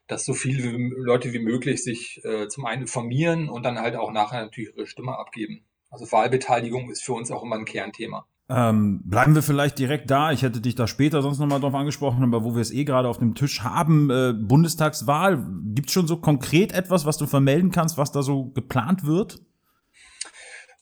dass 0.05 0.23
so 0.23 0.33
viele 0.33 0.69
Leute 0.71 1.33
wie 1.33 1.39
möglich 1.39 1.83
sich 1.83 2.23
äh, 2.23 2.47
zum 2.47 2.65
einen 2.65 2.83
informieren 2.83 3.49
und 3.49 3.63
dann 3.63 3.79
halt 3.79 3.95
auch 3.95 4.11
nachher 4.11 4.43
natürlich 4.43 4.75
ihre 4.75 4.87
Stimme 4.87 5.17
abgeben. 5.17 5.65
Also 5.89 6.09
Wahlbeteiligung 6.11 6.91
ist 6.91 7.03
für 7.03 7.13
uns 7.13 7.31
auch 7.31 7.43
immer 7.43 7.57
ein 7.57 7.65
Kernthema. 7.65 8.27
Ähm, 8.49 9.01
bleiben 9.03 9.35
wir 9.35 9.43
vielleicht 9.43 9.77
direkt 9.77 10.09
da. 10.09 10.31
Ich 10.31 10.41
hätte 10.41 10.61
dich 10.61 10.75
da 10.75 10.87
später 10.87 11.21
sonst 11.21 11.39
nochmal 11.39 11.59
drauf 11.59 11.75
angesprochen, 11.75 12.23
aber 12.23 12.45
wo 12.45 12.55
wir 12.55 12.61
es 12.61 12.71
eh 12.71 12.85
gerade 12.85 13.09
auf 13.09 13.19
dem 13.19 13.35
Tisch 13.35 13.61
haben, 13.61 14.09
äh, 14.09 14.33
Bundestagswahl, 14.33 15.45
gibt 15.73 15.89
es 15.89 15.93
schon 15.93 16.07
so 16.07 16.17
konkret 16.17 16.71
etwas, 16.71 17.05
was 17.05 17.17
du 17.17 17.27
vermelden 17.27 17.71
kannst, 17.71 17.97
was 17.97 18.13
da 18.13 18.21
so 18.21 18.45
geplant 18.45 19.05
wird? 19.05 19.41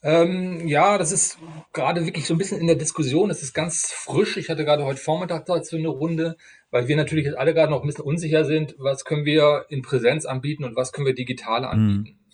Ähm, 0.03 0.67
ja, 0.67 0.99
das 0.99 1.11
ist 1.11 1.39
gerade 1.73 2.05
wirklich 2.05 2.27
so 2.27 2.35
ein 2.35 2.37
bisschen 2.37 2.61
in 2.61 2.67
der 2.67 2.75
Diskussion. 2.75 3.31
Es 3.31 3.41
ist 3.41 3.53
ganz 3.53 3.91
frisch. 3.91 4.37
Ich 4.37 4.49
hatte 4.49 4.63
gerade 4.63 4.85
heute 4.85 4.99
Vormittag 4.99 5.47
dazu 5.47 5.77
eine 5.77 5.87
Runde, 5.87 6.37
weil 6.69 6.87
wir 6.87 6.95
natürlich 6.95 7.25
jetzt 7.25 7.39
alle 7.39 7.55
gerade 7.55 7.71
noch 7.71 7.81
ein 7.81 7.87
bisschen 7.87 8.05
unsicher 8.05 8.45
sind, 8.45 8.75
was 8.77 9.05
können 9.05 9.25
wir 9.25 9.65
in 9.69 9.81
Präsenz 9.81 10.25
anbieten 10.27 10.63
und 10.63 10.75
was 10.75 10.91
können 10.91 11.07
wir 11.07 11.15
digital 11.15 11.65
anbieten. 11.65 12.11
Mhm. 12.11 12.24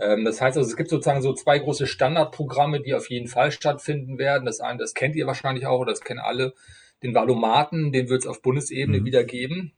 Ähm, 0.00 0.24
das 0.24 0.40
heißt 0.40 0.56
also, 0.56 0.68
es 0.68 0.76
gibt 0.76 0.90
sozusagen 0.90 1.22
so 1.22 1.32
zwei 1.34 1.58
große 1.58 1.86
Standardprogramme, 1.86 2.80
die 2.80 2.94
auf 2.94 3.10
jeden 3.10 3.28
Fall 3.28 3.52
stattfinden 3.52 4.18
werden. 4.18 4.44
Das 4.44 4.60
eine, 4.60 4.78
das 4.78 4.94
kennt 4.94 5.16
ihr 5.16 5.26
wahrscheinlich 5.26 5.66
auch, 5.66 5.80
oder 5.80 5.92
das 5.92 6.02
kennen 6.02 6.20
alle, 6.20 6.54
den 7.02 7.14
Valomaten, 7.14 7.92
den 7.92 8.08
wird 8.08 8.22
es 8.22 8.26
auf 8.26 8.42
Bundesebene 8.42 9.00
mhm. 9.00 9.04
wieder 9.04 9.24
geben. 9.24 9.72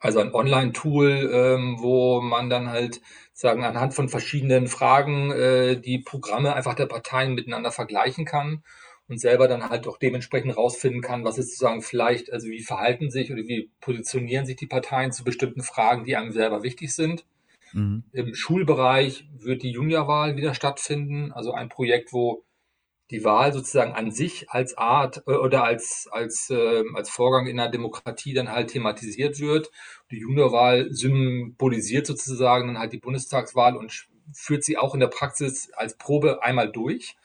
Also 0.00 0.18
ein 0.18 0.34
Online-Tool, 0.34 1.30
ähm, 1.32 1.76
wo 1.78 2.20
man 2.20 2.50
dann 2.50 2.68
halt 2.68 3.00
sagen 3.32 3.64
anhand 3.64 3.94
von 3.94 4.08
verschiedenen 4.08 4.66
Fragen 4.66 5.30
äh, 5.30 5.76
die 5.76 5.98
Programme 5.98 6.54
einfach 6.54 6.74
der 6.74 6.86
Parteien 6.86 7.34
miteinander 7.34 7.70
vergleichen 7.70 8.24
kann 8.24 8.64
und 9.08 9.20
selber 9.20 9.48
dann 9.48 9.68
halt 9.68 9.86
auch 9.86 9.98
dementsprechend 9.98 10.56
rausfinden 10.56 11.00
kann, 11.00 11.24
was 11.24 11.38
ist 11.38 11.50
sozusagen 11.50 11.82
vielleicht, 11.82 12.32
also 12.32 12.48
wie 12.48 12.62
verhalten 12.62 13.10
sich 13.10 13.30
oder 13.32 13.42
wie 13.42 13.70
positionieren 13.80 14.46
sich 14.46 14.56
die 14.56 14.66
Parteien 14.66 15.12
zu 15.12 15.24
bestimmten 15.24 15.62
Fragen, 15.62 16.04
die 16.04 16.16
einem 16.16 16.32
selber 16.32 16.62
wichtig 16.62 16.94
sind. 16.94 17.24
Mhm. 17.74 18.04
Im 18.12 18.34
Schulbereich 18.34 19.28
wird 19.36 19.62
die 19.62 19.72
Juniorwahl 19.72 20.36
wieder 20.36 20.54
stattfinden, 20.54 21.32
also 21.32 21.52
ein 21.52 21.68
Projekt, 21.68 22.12
wo 22.12 22.44
die 23.10 23.24
Wahl 23.24 23.52
sozusagen 23.52 23.92
an 23.92 24.10
sich 24.10 24.48
als 24.48 24.78
Art 24.78 25.22
äh, 25.26 25.32
oder 25.32 25.64
als, 25.64 26.08
als, 26.10 26.48
äh, 26.50 26.82
als 26.94 27.10
Vorgang 27.10 27.46
in 27.46 27.58
der 27.58 27.68
Demokratie 27.68 28.32
dann 28.32 28.50
halt 28.50 28.70
thematisiert 28.70 29.40
wird. 29.40 29.70
Die 30.10 30.18
Juniorwahl 30.18 30.90
symbolisiert 30.90 32.06
sozusagen 32.06 32.68
dann 32.68 32.78
halt 32.78 32.92
die 32.92 32.98
Bundestagswahl 32.98 33.76
und 33.76 34.08
führt 34.32 34.64
sie 34.64 34.78
auch 34.78 34.94
in 34.94 35.00
der 35.00 35.08
Praxis 35.08 35.70
als 35.74 35.98
Probe 35.98 36.42
einmal 36.42 36.72
durch. 36.72 37.16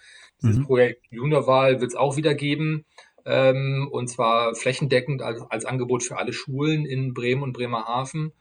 Dieses 0.41 0.57
mhm. 0.57 0.65
Projekt 0.65 1.05
Juniorwahl 1.11 1.79
wird 1.79 1.91
es 1.91 1.95
auch 1.97 2.17
wieder 2.17 2.33
geben. 2.33 2.85
Ähm, 3.25 3.87
und 3.91 4.09
zwar 4.09 4.55
flächendeckend 4.55 5.21
als, 5.21 5.41
als 5.49 5.65
Angebot 5.65 6.03
für 6.03 6.17
alle 6.17 6.33
Schulen 6.33 6.85
in 6.85 7.13
Bremen 7.13 7.43
und 7.43 7.53
Bremerhaven. 7.53 8.33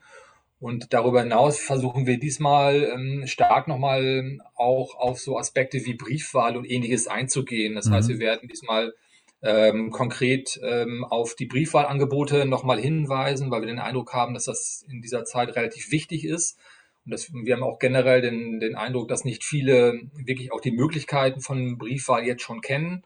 Und 0.60 0.92
darüber 0.92 1.22
hinaus 1.22 1.58
versuchen 1.60 2.06
wir 2.06 2.18
diesmal 2.18 2.90
ähm, 2.92 3.26
stark 3.26 3.68
nochmal 3.68 4.38
auch 4.56 4.96
auf 4.96 5.20
so 5.20 5.38
Aspekte 5.38 5.84
wie 5.84 5.94
Briefwahl 5.94 6.56
und 6.56 6.68
ähnliches 6.68 7.06
einzugehen. 7.06 7.76
Das 7.76 7.86
mhm. 7.86 7.92
heißt, 7.92 8.08
wir 8.08 8.18
werden 8.18 8.48
diesmal 8.48 8.92
ähm, 9.40 9.90
konkret 9.90 10.58
ähm, 10.64 11.04
auf 11.04 11.36
die 11.36 11.46
Briefwahlangebote 11.46 12.44
nochmal 12.44 12.80
hinweisen, 12.80 13.52
weil 13.52 13.62
wir 13.62 13.68
den 13.68 13.78
Eindruck 13.78 14.12
haben, 14.12 14.34
dass 14.34 14.46
das 14.46 14.84
in 14.90 15.00
dieser 15.00 15.24
Zeit 15.24 15.54
relativ 15.54 15.92
wichtig 15.92 16.24
ist. 16.24 16.58
Und 17.04 17.12
das, 17.12 17.32
wir 17.32 17.54
haben 17.54 17.62
auch 17.62 17.78
generell 17.78 18.20
den, 18.20 18.58
den 18.58 18.74
Eindruck, 18.74 19.08
dass 19.08 19.24
nicht 19.24 19.44
viele 19.44 20.00
wirklich 20.12 20.52
auch 20.52 20.60
die 20.60 20.72
Möglichkeiten 20.72 21.40
von 21.40 21.78
Briefwahl 21.78 22.26
jetzt 22.26 22.42
schon 22.42 22.62
kennen. 22.62 23.04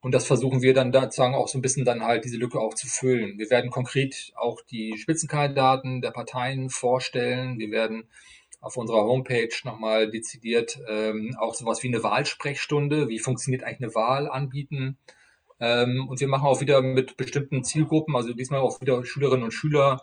Und 0.00 0.12
das 0.14 0.26
versuchen 0.26 0.62
wir 0.62 0.74
dann 0.74 0.92
sozusagen 0.92 1.34
auch 1.34 1.48
so 1.48 1.58
ein 1.58 1.62
bisschen 1.62 1.84
dann 1.84 2.04
halt 2.04 2.24
diese 2.24 2.36
Lücke 2.36 2.60
auch 2.60 2.74
zu 2.74 2.86
füllen. 2.86 3.38
Wir 3.38 3.50
werden 3.50 3.70
konkret 3.70 4.32
auch 4.36 4.60
die 4.70 4.96
Spitzenkandidaten 4.96 6.00
der 6.00 6.12
Parteien 6.12 6.70
vorstellen. 6.70 7.58
Wir 7.58 7.70
werden 7.72 8.08
auf 8.60 8.76
unserer 8.76 9.04
Homepage 9.04 9.48
nochmal 9.64 10.10
dezidiert 10.10 10.78
ähm, 10.88 11.36
auch 11.38 11.54
sowas 11.54 11.82
wie 11.82 11.88
eine 11.88 12.02
Wahlsprechstunde, 12.02 13.08
wie 13.08 13.18
funktioniert 13.18 13.64
eigentlich 13.64 13.82
eine 13.82 13.94
Wahl 13.94 14.28
anbieten. 14.28 14.98
Ähm, 15.60 16.06
und 16.08 16.20
wir 16.20 16.28
machen 16.28 16.46
auch 16.46 16.60
wieder 16.60 16.80
mit 16.82 17.16
bestimmten 17.16 17.64
Zielgruppen, 17.64 18.14
also 18.14 18.32
diesmal 18.32 18.60
auch 18.60 18.80
wieder 18.80 19.04
Schülerinnen 19.04 19.44
und 19.44 19.52
Schüler, 19.52 20.02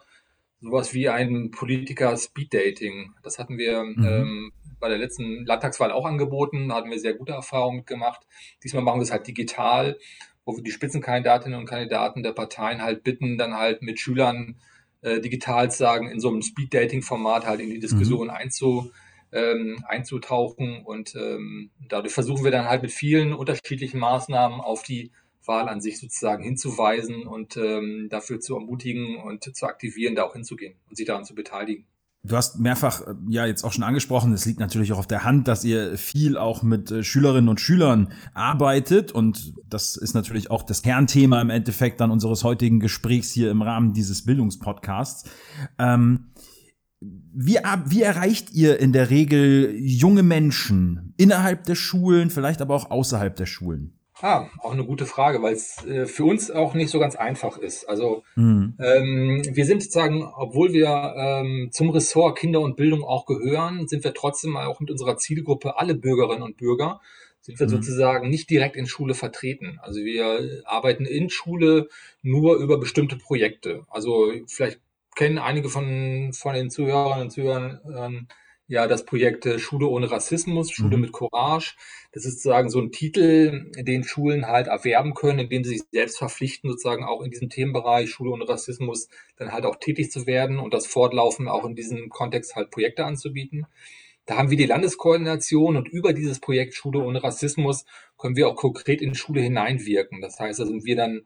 sowas 0.65 0.93
wie 0.93 1.10
ein 1.10 1.51
Politiker 1.51 2.17
Speed 2.17 2.53
Dating. 2.53 3.13
Das 3.24 3.38
hatten 3.38 3.57
wir 3.57 3.84
mhm. 3.84 4.05
ähm, 4.05 4.51
bei 4.79 4.89
der 4.89 4.98
letzten 4.98 5.45
Landtagswahl 5.45 5.91
auch 5.91 6.05
angeboten, 6.05 6.69
da 6.69 6.75
hatten 6.75 6.89
wir 6.89 7.00
sehr 7.00 7.13
gute 7.13 7.34
Erfahrungen 7.34 7.77
mitgemacht. 7.77 8.22
Diesmal 8.63 8.84
machen 8.84 9.00
wir 9.00 9.03
es 9.03 9.12
halt 9.12 9.27
digital, 9.27 9.98
wo 10.43 10.55
wir 10.55 10.63
die 10.63 10.72
Spitzenkandidatinnen 10.72 11.60
und 11.60 11.65
Kandidaten 11.65 12.24
der 12.24 12.34
Parteien 12.34 12.81
halt 12.81 13.03
bitten, 13.03 13.38
dann 13.38 13.53
halt 13.53 13.81
mit 13.84 14.00
Schülern 14.00 14.57
äh, 15.01 15.22
digital 15.22 15.69
sagen, 15.72 16.10
in 16.10 16.19
so 16.19 16.29
einem 16.29 16.41
Speed-Dating-Format 16.41 17.45
halt 17.45 17.62
in 17.62 17.69
die 17.69 17.79
Diskussion 17.79 18.27
mhm. 18.27 18.34
einzu, 18.34 18.91
ähm, 19.31 19.84
einzutauchen. 19.88 20.84
Und 20.84 21.15
ähm, 21.15 21.69
dadurch 21.88 22.13
versuchen 22.13 22.43
wir 22.43 22.51
dann 22.51 22.67
halt 22.67 22.81
mit 22.81 22.91
vielen 22.91 23.34
unterschiedlichen 23.34 24.00
Maßnahmen 24.00 24.62
auf 24.62 24.84
die 24.84 25.12
Wahl 25.48 25.70
an 25.70 25.82
sich 25.82 26.00
sozusagen 26.00 26.44
hinzuweisen 26.44 27.28
und 27.28 27.58
ähm, 27.58 28.08
dafür 28.10 28.40
zu 28.40 28.56
ermutigen 28.56 29.18
und 29.18 29.56
zu 29.56 29.66
aktivieren, 29.66 30.16
da 30.16 30.24
auch 30.24 30.34
hinzugehen 30.34 30.75
und 30.90 30.98
sich 30.98 31.06
daran 31.06 31.25
zu 31.25 31.36
beteiligen. 31.36 31.86
Du 32.24 32.36
hast 32.36 32.60
mehrfach 32.60 33.02
äh, 33.02 33.14
ja 33.30 33.46
jetzt 33.46 33.64
auch 33.64 33.72
schon 33.72 33.84
angesprochen, 33.84 34.34
es 34.34 34.46
liegt 34.46 34.60
natürlich 34.60 34.92
auch 34.94 34.98
auf 34.98 35.08
der 35.08 35.24
Hand, 35.24 35.48
dass 35.48 35.64
ihr 35.64 35.98
viel 35.98 36.38
auch 36.38 36.64
mit 36.64 36.90
äh, 36.90 37.04
Schülerinnen 37.04 37.50
und 37.50 37.62
Schülern 37.62 38.12
arbeitet 38.34 39.12
und 39.12 39.54
das 39.70 39.96
ist 39.96 40.16
natürlich 40.16 40.50
auch 40.50 40.64
das 40.64 40.82
Kernthema 40.82 41.42
im 41.42 41.52
Endeffekt 41.52 42.02
dann 42.02 42.12
unseres 42.12 42.44
heutigen 42.44 42.80
Gesprächs 42.80 43.32
hier 43.32 43.52
im 43.52 43.62
Rahmen 43.62 43.94
dieses 43.94 44.25
Bildungspodcasts. 44.25 45.30
Ähm, 45.78 46.32
wie, 47.00 47.60
wie 47.86 48.02
erreicht 48.02 48.54
ihr 48.54 48.80
in 48.80 48.92
der 48.92 49.10
Regel 49.10 49.75
junge 49.78 50.24
Menschen 50.24 51.14
innerhalb 51.18 51.66
der 51.66 51.75
Schulen, 51.75 52.32
vielleicht 52.32 52.62
aber 52.62 52.74
auch 52.74 52.90
außerhalb 52.90 53.36
der 53.36 53.46
Schulen? 53.46 54.00
Ah, 54.22 54.48
auch 54.60 54.72
eine 54.72 54.86
gute 54.86 55.05
Frage, 55.05 55.41
weil 55.41 55.53
es 55.53 55.86
äh, 55.86 56.05
für 56.05 56.24
uns 56.24 56.50
auch 56.50 56.74
nicht 56.74 56.89
so 56.89 57.00
ganz 57.00 57.17
einfach 57.17 57.57
ist. 57.57 57.89
Also 57.89 58.24
mhm. 58.36 58.75
ähm, 58.79 59.41
wir 59.51 59.65
sind 59.65 59.84
sozusagen, 59.84 60.24
obwohl 60.24 60.72
wir 60.72 61.13
ähm, 61.17 61.69
zum 61.72 61.89
Ressort 61.89 62.38
Kinder 62.38 62.62
und 62.62 62.77
Bildung 62.77 63.03
auch 63.03 63.25
gehören, 63.25 63.89
sind 63.89 64.05
wir 64.05 64.13
trotzdem 64.13 64.55
auch 64.55 64.79
mit 64.79 64.89
unserer 64.89 65.17
Zielgruppe 65.17 65.77
alle 65.77 65.95
Bürgerinnen 65.95 66.43
und 66.43 66.55
Bürger, 66.55 67.01
sind 67.41 67.60
wir 67.60 67.67
mhm. 67.67 67.72
sozusagen 67.72 68.29
nicht 68.29 68.50
direkt 68.50 68.77
in 68.77 68.88
Schule 68.88 69.15
vertreten. 69.15 69.79
Also 69.81 70.00
wir 70.00 70.62
arbeiten 70.63 71.05
in 71.05 71.29
Schule 71.29 71.89
nur 72.22 72.55
über 72.55 72.79
bestimmte 72.79 73.17
Projekte. 73.17 73.86
Also 73.89 74.31
vielleicht 74.48 74.79
kennen 75.15 75.39
einige 75.39 75.67
von, 75.67 76.31
von 76.31 76.53
den 76.53 76.69
Zuhörern 76.69 77.22
und 77.22 77.31
Zuhörern 77.31 78.27
ja 78.67 78.88
das 78.88 79.05
Projekt 79.05 79.45
äh, 79.45 79.60
Schule 79.60 79.88
ohne 79.88 80.10
Rassismus, 80.10 80.72
Schule 80.72 80.98
mhm. 80.98 81.01
mit 81.03 81.12
Courage. 81.12 81.75
Das 82.12 82.25
ist 82.25 82.36
sozusagen 82.36 82.69
so 82.69 82.79
ein 82.79 82.91
Titel, 82.91 83.72
den 83.77 84.03
Schulen 84.03 84.48
halt 84.48 84.67
erwerben 84.67 85.13
können, 85.13 85.39
indem 85.39 85.63
sie 85.63 85.77
sich 85.77 85.84
selbst 85.91 86.17
verpflichten, 86.17 86.69
sozusagen 86.69 87.03
auch 87.03 87.22
in 87.22 87.31
diesem 87.31 87.50
Themenbereich 87.50 88.10
Schule 88.10 88.31
ohne 88.31 88.48
Rassismus 88.48 89.10
dann 89.38 89.51
halt 89.51 89.65
auch 89.65 89.75
tätig 89.75 90.12
zu 90.12 90.25
werden 90.25 90.60
und 90.60 90.74
das 90.74 90.88
Fortlaufen 90.88 91.48
auch 91.48 91.65
in 91.65 91.75
diesem 91.75 92.10
Kontext 92.10 92.55
halt 92.55 92.72
Projekte 92.72 93.05
anzubieten. 93.05 93.67
Da 94.25 94.38
haben 94.38 94.50
wir 94.50 94.57
die 94.57 94.65
Landeskoordination 94.65 95.77
und 95.77 95.88
über 95.88 96.12
dieses 96.12 96.39
Projekt 96.39 96.74
Schule 96.74 97.00
ohne 97.00 97.24
Rassismus 97.24 97.86
können 98.17 98.36
wir 98.36 98.48
auch 98.48 98.55
konkret 98.55 99.01
in 99.01 99.13
Schule 99.13 99.41
hineinwirken. 99.41 100.19
Das 100.19 100.39
heißt, 100.39 100.60
da 100.60 100.65
sind 100.65 100.86
wir 100.86 100.95
dann 100.95 101.25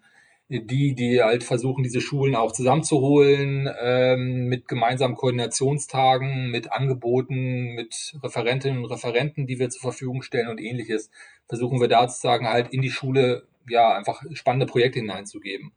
die, 0.50 0.96
die 0.96 1.22
halt 1.22 1.44
versuchen, 1.44 1.84
diese 1.84 2.02
Schulen 2.02 2.36
auch 2.36 2.52
zusammenzuholen, 2.52 3.70
ähm, 3.80 4.46
mit 4.48 4.68
gemeinsamen 4.68 5.16
Koordinationstagen, 5.16 6.50
mit 6.50 6.72
Angeboten, 6.72 7.76
mit 7.76 8.18
Referentinnen 8.24 8.84
und 8.84 8.92
Referenten, 8.92 9.46
die 9.46 9.60
wir 9.60 9.70
zur 9.70 9.82
Verfügung 9.82 10.24
stellen 10.24 10.50
und 10.50 10.60
ähnliches, 10.60 11.12
versuchen 11.48 11.80
wir 11.80 11.88
da 11.88 12.08
sozusagen 12.08 12.48
halt 12.48 12.74
in 12.74 12.82
die 12.82 12.90
Schule 12.90 13.48
ja 13.70 13.96
einfach 13.96 14.24
spannende 14.34 14.66
Projekte 14.66 15.00
hineinzugeben. 15.00 15.72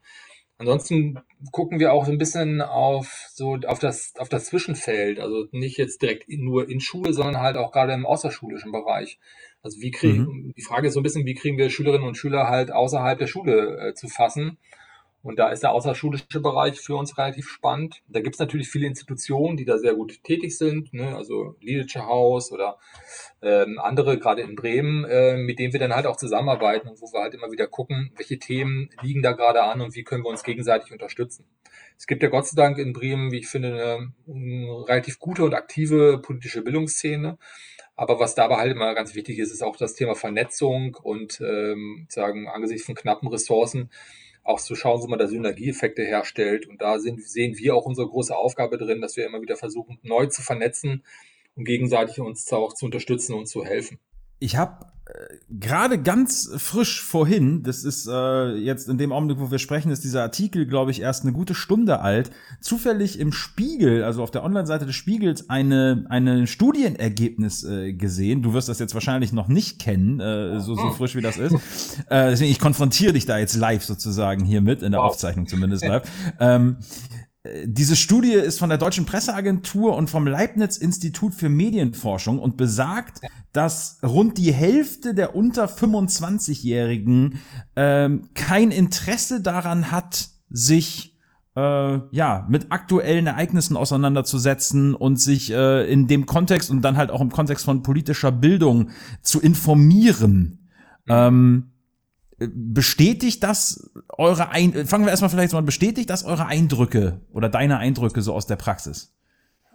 Ansonsten 0.56 1.18
gucken 1.50 1.80
wir 1.80 1.92
auch 1.92 2.06
so 2.06 2.12
ein 2.12 2.18
bisschen 2.18 2.62
auf 2.62 3.26
so 3.32 3.58
auf 3.66 3.78
das 3.78 4.14
auf 4.16 4.28
das 4.28 4.46
Zwischenfeld, 4.46 5.18
also 5.18 5.48
nicht 5.50 5.76
jetzt 5.76 6.00
direkt 6.00 6.28
in, 6.28 6.44
nur 6.44 6.68
in 6.68 6.80
Schule, 6.80 7.12
sondern 7.12 7.40
halt 7.40 7.56
auch 7.56 7.72
gerade 7.72 7.92
im 7.92 8.06
außerschulischen 8.06 8.70
Bereich. 8.72 9.18
Also 9.62 9.80
wie 9.80 9.90
kriegen, 9.90 10.24
mhm. 10.24 10.54
die 10.56 10.62
Frage 10.62 10.88
ist 10.88 10.94
so 10.94 11.00
ein 11.00 11.04
bisschen, 11.04 11.24
wie 11.24 11.34
kriegen 11.34 11.56
wir 11.56 11.70
Schülerinnen 11.70 12.06
und 12.06 12.16
Schüler 12.16 12.48
halt 12.48 12.72
außerhalb 12.72 13.18
der 13.18 13.28
Schule 13.28 13.78
äh, 13.78 13.94
zu 13.94 14.08
fassen? 14.08 14.58
Und 15.22 15.38
da 15.38 15.50
ist 15.50 15.62
der 15.62 15.70
außerschulische 15.70 16.40
Bereich 16.40 16.80
für 16.80 16.96
uns 16.96 17.16
relativ 17.16 17.48
spannend. 17.48 18.02
Da 18.08 18.20
gibt 18.20 18.34
es 18.34 18.40
natürlich 18.40 18.68
viele 18.68 18.88
Institutionen, 18.88 19.56
die 19.56 19.64
da 19.64 19.78
sehr 19.78 19.94
gut 19.94 20.24
tätig 20.24 20.58
sind, 20.58 20.92
ne? 20.92 21.16
also 21.16 21.54
Liedische 21.60 22.06
Haus 22.06 22.50
oder 22.50 22.78
ähm, 23.40 23.78
andere, 23.78 24.18
gerade 24.18 24.42
in 24.42 24.56
Bremen, 24.56 25.04
äh, 25.04 25.36
mit 25.36 25.60
denen 25.60 25.72
wir 25.72 25.78
dann 25.78 25.94
halt 25.94 26.06
auch 26.06 26.16
zusammenarbeiten 26.16 26.88
und 26.88 27.00
wo 27.00 27.06
wir 27.12 27.22
halt 27.22 27.34
immer 27.34 27.52
wieder 27.52 27.68
gucken, 27.68 28.10
welche 28.16 28.40
Themen 28.40 28.90
liegen 29.00 29.22
da 29.22 29.30
gerade 29.30 29.62
an 29.62 29.80
und 29.80 29.94
wie 29.94 30.02
können 30.02 30.24
wir 30.24 30.30
uns 30.30 30.42
gegenseitig 30.42 30.90
unterstützen. 30.90 31.46
Es 31.96 32.08
gibt 32.08 32.24
ja 32.24 32.28
Gott 32.28 32.48
sei 32.48 32.60
Dank 32.60 32.78
in 32.78 32.92
Bremen, 32.92 33.30
wie 33.30 33.38
ich 33.38 33.46
finde, 33.46 33.68
eine, 33.68 34.12
eine 34.26 34.88
relativ 34.88 35.20
gute 35.20 35.44
und 35.44 35.54
aktive 35.54 36.18
politische 36.20 36.62
Bildungsszene. 36.62 37.38
Aber 38.02 38.18
was 38.18 38.34
dabei 38.34 38.56
halt 38.56 38.72
immer 38.72 38.96
ganz 38.96 39.14
wichtig 39.14 39.38
ist, 39.38 39.52
ist 39.52 39.62
auch 39.62 39.76
das 39.76 39.94
Thema 39.94 40.16
Vernetzung 40.16 40.96
und 41.04 41.40
ähm, 41.40 42.06
sagen 42.08 42.48
angesichts 42.48 42.84
von 42.84 42.96
knappen 42.96 43.28
Ressourcen 43.28 43.90
auch 44.42 44.60
zu 44.60 44.74
schauen, 44.74 45.00
wo 45.02 45.06
man 45.06 45.20
da 45.20 45.28
Synergieeffekte 45.28 46.02
herstellt. 46.02 46.66
Und 46.66 46.82
da 46.82 46.98
sind, 46.98 47.22
sehen 47.22 47.56
wir 47.58 47.76
auch 47.76 47.86
unsere 47.86 48.08
große 48.08 48.34
Aufgabe 48.36 48.76
drin, 48.76 49.00
dass 49.00 49.16
wir 49.16 49.24
immer 49.24 49.40
wieder 49.40 49.54
versuchen, 49.54 50.00
neu 50.02 50.26
zu 50.26 50.42
vernetzen 50.42 51.04
und 51.54 51.64
gegenseitig 51.64 52.18
uns 52.18 52.52
auch 52.52 52.72
zu 52.72 52.86
unterstützen 52.86 53.34
und 53.34 53.46
zu 53.46 53.64
helfen. 53.64 54.00
Ich 54.42 54.56
habe 54.56 54.86
äh, 55.06 55.12
gerade 55.50 56.02
ganz 56.02 56.50
frisch 56.56 57.00
vorhin, 57.00 57.62
das 57.62 57.84
ist 57.84 58.08
äh, 58.08 58.54
jetzt 58.56 58.88
in 58.88 58.98
dem 58.98 59.12
Augenblick, 59.12 59.38
wo 59.38 59.52
wir 59.52 59.60
sprechen, 59.60 59.92
ist 59.92 60.02
dieser 60.02 60.22
Artikel, 60.22 60.66
glaube 60.66 60.90
ich, 60.90 61.00
erst 61.00 61.22
eine 61.22 61.32
gute 61.32 61.54
Stunde 61.54 62.00
alt, 62.00 62.32
zufällig 62.60 63.20
im 63.20 63.30
Spiegel, 63.30 64.02
also 64.02 64.20
auf 64.20 64.32
der 64.32 64.42
Online-Seite 64.42 64.84
des 64.84 64.96
Spiegels, 64.96 65.48
eine, 65.48 66.06
eine 66.08 66.48
Studienergebnis 66.48 67.62
äh, 67.62 67.92
gesehen. 67.92 68.42
Du 68.42 68.52
wirst 68.52 68.68
das 68.68 68.80
jetzt 68.80 68.94
wahrscheinlich 68.94 69.32
noch 69.32 69.46
nicht 69.46 69.78
kennen, 69.78 70.18
äh, 70.18 70.58
so, 70.58 70.74
so 70.74 70.90
frisch 70.90 71.14
wie 71.14 71.22
das 71.22 71.36
ist. 71.36 71.54
Äh, 72.08 72.30
deswegen, 72.30 72.50
ich 72.50 72.58
konfrontiere 72.58 73.12
dich 73.12 73.26
da 73.26 73.38
jetzt 73.38 73.54
live 73.54 73.84
sozusagen 73.84 74.44
hier 74.44 74.60
mit, 74.60 74.82
in 74.82 74.90
der 74.90 75.02
Aufzeichnung 75.04 75.46
zumindest 75.46 75.84
live. 75.84 76.02
Ähm, 76.40 76.78
diese 77.64 77.96
Studie 77.96 78.34
ist 78.34 78.60
von 78.60 78.68
der 78.68 78.78
Deutschen 78.78 79.04
Presseagentur 79.04 79.96
und 79.96 80.08
vom 80.08 80.28
Leibniz 80.28 80.76
Institut 80.76 81.34
für 81.34 81.48
Medienforschung 81.48 82.38
und 82.38 82.56
besagt, 82.56 83.20
dass 83.52 83.98
rund 84.04 84.38
die 84.38 84.52
Hälfte 84.52 85.12
der 85.12 85.34
unter 85.34 85.66
25-Jährigen 85.66 87.40
ähm, 87.74 88.28
kein 88.34 88.70
Interesse 88.70 89.40
daran 89.40 89.90
hat, 89.90 90.28
sich 90.50 91.18
äh, 91.56 91.98
ja, 92.10 92.46
mit 92.48 92.70
aktuellen 92.70 93.26
Ereignissen 93.26 93.76
auseinanderzusetzen 93.76 94.94
und 94.94 95.16
sich 95.20 95.50
äh, 95.50 95.92
in 95.92 96.06
dem 96.06 96.26
Kontext 96.26 96.70
und 96.70 96.82
dann 96.82 96.96
halt 96.96 97.10
auch 97.10 97.20
im 97.20 97.30
Kontext 97.30 97.64
von 97.64 97.82
politischer 97.82 98.30
Bildung 98.30 98.90
zu 99.20 99.40
informieren. 99.40 100.68
Mhm. 101.06 101.12
Ähm, 101.12 101.71
bestätigt 102.52 103.42
das 103.42 103.90
eure 104.08 104.50
Ein 104.50 104.86
fangen 104.86 105.04
wir 105.04 105.10
erstmal 105.10 105.30
vielleicht 105.30 105.52
mal 105.52 105.62
bestätigt 105.62 106.10
das 106.10 106.24
eure 106.24 106.46
Eindrücke 106.46 107.20
oder 107.32 107.48
deine 107.48 107.78
Eindrücke 107.78 108.22
so 108.22 108.32
aus 108.34 108.46
der 108.46 108.56
Praxis? 108.56 109.14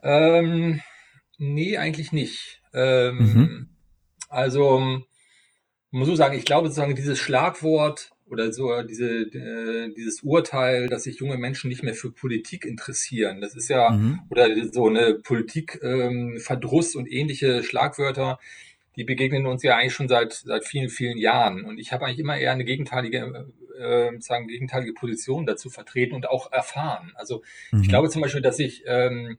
Ähm, 0.04 0.82
nee, 1.38 1.78
eigentlich 1.78 2.12
nicht. 2.12 2.62
Ähm, 2.74 3.18
mhm. 3.18 3.70
Also 4.30 5.02
muss 5.92 6.08
so 6.08 6.16
sagen, 6.16 6.38
ich 6.38 6.46
glaube 6.46 6.68
sozusagen 6.68 6.96
dieses 6.96 7.20
Schlagwort 7.20 8.12
oder 8.30 8.52
so 8.52 8.82
diese, 8.84 9.10
äh, 9.10 9.94
dieses 9.96 10.22
Urteil, 10.22 10.88
dass 10.88 11.04
sich 11.04 11.20
junge 11.20 11.38
Menschen 11.38 11.70
nicht 11.70 11.84
mehr 11.84 11.94
für 11.94 12.12
Politik 12.12 12.66
interessieren. 12.66 13.42
Das 13.42 13.56
ist 13.56 13.70
ja, 13.70 13.92
mhm. 13.92 14.20
oder 14.30 14.50
so 14.72 14.88
eine 14.88 15.16
Politikverdruss 15.16 16.96
ähm, 16.96 17.00
und 17.02 17.12
ähnliche 17.12 17.64
Schlagwörter, 17.64 18.40
die 18.98 19.04
begegnen 19.04 19.46
uns 19.46 19.64
ja 19.64 19.78
eigentlich 19.78 19.94
schon 19.94 20.08
seit, 20.08 20.34
seit 20.34 20.66
vielen, 20.66 20.90
vielen 20.90 21.18
Jahren. 21.18 21.64
Und 21.64 21.78
ich 21.78 21.94
habe 21.94 22.06
eigentlich 22.06 22.20
immer 22.20 22.38
eher 22.38 22.52
eine 22.52 22.66
gegenteilige, 22.66 23.48
äh, 23.80 24.20
sagen, 24.20 24.48
gegenteilige 24.48 24.94
Position 24.94 25.46
dazu 25.46 25.70
vertreten 25.70 26.16
und 26.16 26.28
auch 26.28 26.52
erfahren. 26.52 27.14
Also 27.16 27.44
mhm. 27.72 27.82
ich 27.82 27.90
glaube 27.90 28.10
zum 28.10 28.24
Beispiel, 28.24 28.42
dass 28.42 28.58
ich 28.58 28.84
ähm, 28.88 29.38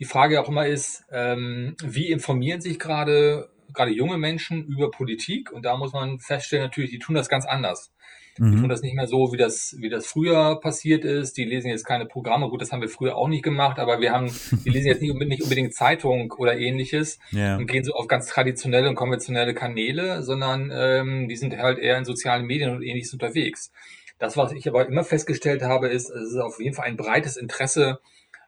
die 0.00 0.04
Frage 0.04 0.40
auch 0.40 0.48
immer 0.48 0.66
ist, 0.66 1.04
ähm, 1.10 1.76
wie 1.82 2.10
informieren 2.10 2.60
sich 2.60 2.80
gerade 2.80 3.48
gerade 3.72 3.90
junge 3.90 4.18
Menschen 4.18 4.64
über 4.66 4.90
Politik? 4.90 5.52
Und 5.52 5.64
da 5.64 5.76
muss 5.76 5.92
man 5.92 6.18
feststellen, 6.18 6.64
natürlich, 6.64 6.90
die 6.90 6.98
tun 6.98 7.14
das 7.14 7.28
ganz 7.28 7.46
anders. 7.46 7.92
Mhm. 8.38 8.52
Die 8.52 8.60
tun 8.60 8.68
das 8.68 8.82
nicht 8.82 8.94
mehr 8.94 9.06
so, 9.06 9.32
wie 9.32 9.36
das, 9.36 9.76
wie 9.78 9.88
das 9.88 10.06
früher 10.06 10.60
passiert 10.60 11.04
ist. 11.04 11.36
Die 11.36 11.44
lesen 11.44 11.68
jetzt 11.68 11.84
keine 11.84 12.06
Programme. 12.06 12.48
Gut, 12.48 12.60
das 12.60 12.72
haben 12.72 12.80
wir 12.80 12.88
früher 12.88 13.16
auch 13.16 13.28
nicht 13.28 13.42
gemacht, 13.42 13.78
aber 13.78 14.00
wir 14.00 14.12
haben, 14.12 14.30
die 14.64 14.70
lesen 14.70 14.88
jetzt 14.88 15.02
nicht, 15.02 15.14
nicht 15.14 15.42
unbedingt 15.42 15.74
Zeitung 15.74 16.32
oder 16.32 16.58
ähnliches 16.58 17.18
yeah. 17.32 17.56
und 17.56 17.66
gehen 17.66 17.84
so 17.84 17.92
auf 17.94 18.08
ganz 18.08 18.26
traditionelle 18.26 18.88
und 18.88 18.94
konventionelle 18.94 19.54
Kanäle, 19.54 20.22
sondern 20.22 20.70
ähm, 20.72 21.28
die 21.28 21.36
sind 21.36 21.56
halt 21.56 21.78
eher 21.78 21.98
in 21.98 22.04
sozialen 22.04 22.46
Medien 22.46 22.74
und 22.74 22.82
ähnliches 22.82 23.12
unterwegs. 23.12 23.72
Das, 24.18 24.36
was 24.36 24.52
ich 24.52 24.68
aber 24.68 24.86
immer 24.86 25.04
festgestellt 25.04 25.62
habe, 25.62 25.88
ist, 25.88 26.10
es 26.10 26.32
ist 26.32 26.38
auf 26.38 26.58
jeden 26.58 26.74
Fall 26.74 26.86
ein 26.86 26.96
breites 26.96 27.36
Interesse 27.36 28.00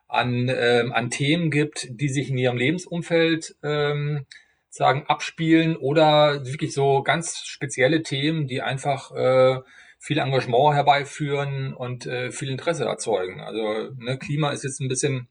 an, 0.09 0.51
ähm, 0.55 0.93
an 0.93 1.11
Themen 1.11 1.51
gibt, 1.51 1.89
die 1.91 2.09
sich 2.09 2.31
in 2.31 2.39
ihrem 2.39 2.57
Lebensumfeld 2.57 3.57
ähm, 3.63 4.25
sagen 4.71 5.05
abspielen 5.07 5.77
oder 5.77 6.45
wirklich 6.45 6.73
so 6.73 7.03
ganz 7.03 7.39
spezielle 7.39 8.03
Themen, 8.03 8.47
die 8.47 8.63
einfach 8.63 9.13
äh, 9.13 9.61
viel 9.99 10.19
Engagement 10.19 10.75
herbeiführen 10.75 11.75
und 11.75 12.07
äh, 12.07 12.31
viel 12.31 12.51
Interesse 12.51 12.85
erzeugen. 12.85 13.41
Also 13.41 13.91
ne, 13.97 14.19
Klima 14.19 14.51
ist 14.51 14.65
jetzt 14.65 14.81
ein 14.81 14.89
bisschen 14.89 15.29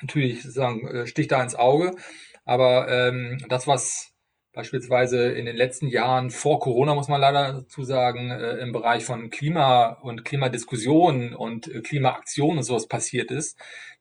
natürlich 0.00 0.42
sagen 0.42 0.86
äh, 0.86 1.06
sticht 1.06 1.32
da 1.32 1.42
ins 1.42 1.56
Auge, 1.56 1.96
aber 2.44 2.88
ähm, 2.88 3.38
das 3.48 3.66
was 3.66 4.12
beispielsweise 4.52 5.30
in 5.30 5.46
den 5.46 5.56
letzten 5.56 5.88
Jahren 5.88 6.30
vor 6.30 6.58
Corona 6.58 6.94
muss 6.94 7.08
man 7.08 7.20
leider 7.20 7.52
dazu 7.52 7.84
sagen 7.84 8.30
äh, 8.30 8.56
im 8.56 8.72
Bereich 8.72 9.04
von 9.04 9.30
Klima 9.30 9.98
und 10.02 10.24
Klimadiskussionen 10.24 11.34
und 11.34 11.68
äh, 11.68 11.80
Klimaaktionen 11.80 12.58
und 12.58 12.64
sowas 12.64 12.88
passiert 12.88 13.30
ist, 13.30 13.56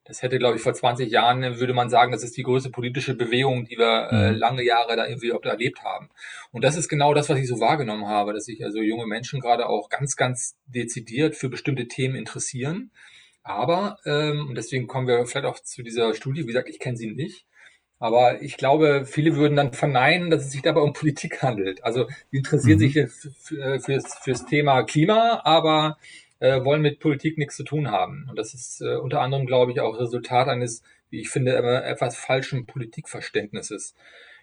das 0.07 0.21
hätte, 0.21 0.39
glaube 0.39 0.55
ich, 0.55 0.61
vor 0.61 0.73
20 0.73 1.11
Jahren 1.11 1.43
äh, 1.43 1.59
würde 1.59 1.73
man 1.73 1.89
sagen, 1.89 2.11
das 2.11 2.23
ist 2.23 2.37
die 2.37 2.43
größte 2.43 2.69
politische 2.69 3.13
Bewegung, 3.13 3.65
die 3.65 3.77
wir 3.77 4.09
äh, 4.11 4.31
mhm. 4.31 4.37
lange 4.37 4.63
Jahre 4.63 4.95
da 4.95 5.05
irgendwie 5.05 5.29
erlebt 5.29 5.83
haben. 5.83 6.09
Und 6.51 6.63
das 6.63 6.77
ist 6.77 6.87
genau 6.87 7.13
das, 7.13 7.29
was 7.29 7.37
ich 7.39 7.47
so 7.47 7.59
wahrgenommen 7.59 8.07
habe, 8.07 8.33
dass 8.33 8.45
sich 8.45 8.63
also 8.63 8.81
junge 8.81 9.05
Menschen 9.05 9.41
gerade 9.41 9.67
auch 9.67 9.89
ganz, 9.89 10.15
ganz 10.15 10.55
dezidiert 10.65 11.35
für 11.35 11.49
bestimmte 11.49 11.87
Themen 11.87 12.15
interessieren. 12.15 12.91
Aber, 13.43 13.97
ähm, 14.05 14.47
und 14.47 14.55
deswegen 14.55 14.87
kommen 14.87 15.07
wir 15.07 15.25
vielleicht 15.25 15.45
auch 15.45 15.59
zu 15.59 15.83
dieser 15.83 16.13
Studie, 16.13 16.43
wie 16.43 16.47
gesagt, 16.47 16.69
ich 16.69 16.79
kenne 16.79 16.97
sie 16.97 17.11
nicht. 17.11 17.45
Aber 17.99 18.41
ich 18.41 18.57
glaube, 18.57 19.05
viele 19.05 19.35
würden 19.35 19.55
dann 19.55 19.73
verneinen, 19.73 20.29
dass 20.29 20.45
es 20.45 20.51
sich 20.51 20.61
dabei 20.61 20.81
um 20.81 20.93
Politik 20.93 21.41
handelt. 21.41 21.83
Also 21.83 22.07
die 22.31 22.37
interessieren 22.37 22.77
mhm. 22.79 22.79
sich 22.79 22.93
für, 23.39 23.79
fürs, 23.79 24.15
fürs 24.21 24.45
Thema 24.45 24.83
Klima, 24.83 25.41
aber 25.43 25.97
äh, 26.39 26.63
wollen 26.63 26.82
mit 26.82 27.00
Politik 27.00 27.38
nichts 27.38 27.56
zu 27.56 27.63
tun 27.63 27.89
haben. 27.89 28.27
Und 28.29 28.38
das 28.38 28.53
ist 28.53 28.82
äh, 28.82 28.96
unter 28.96 29.22
anderem, 29.22 29.46
glaube 29.46 29.72
ich, 29.72 29.79
auch 29.79 30.00
Resultat 30.00 30.48
eines, 30.48 30.84
wie 31.10 31.22
ich 31.22 31.29
finde, 31.29 31.53
immer 31.53 31.84
etwas 31.84 32.17
falschen 32.17 32.65
Politikverständnisses. 32.65 33.95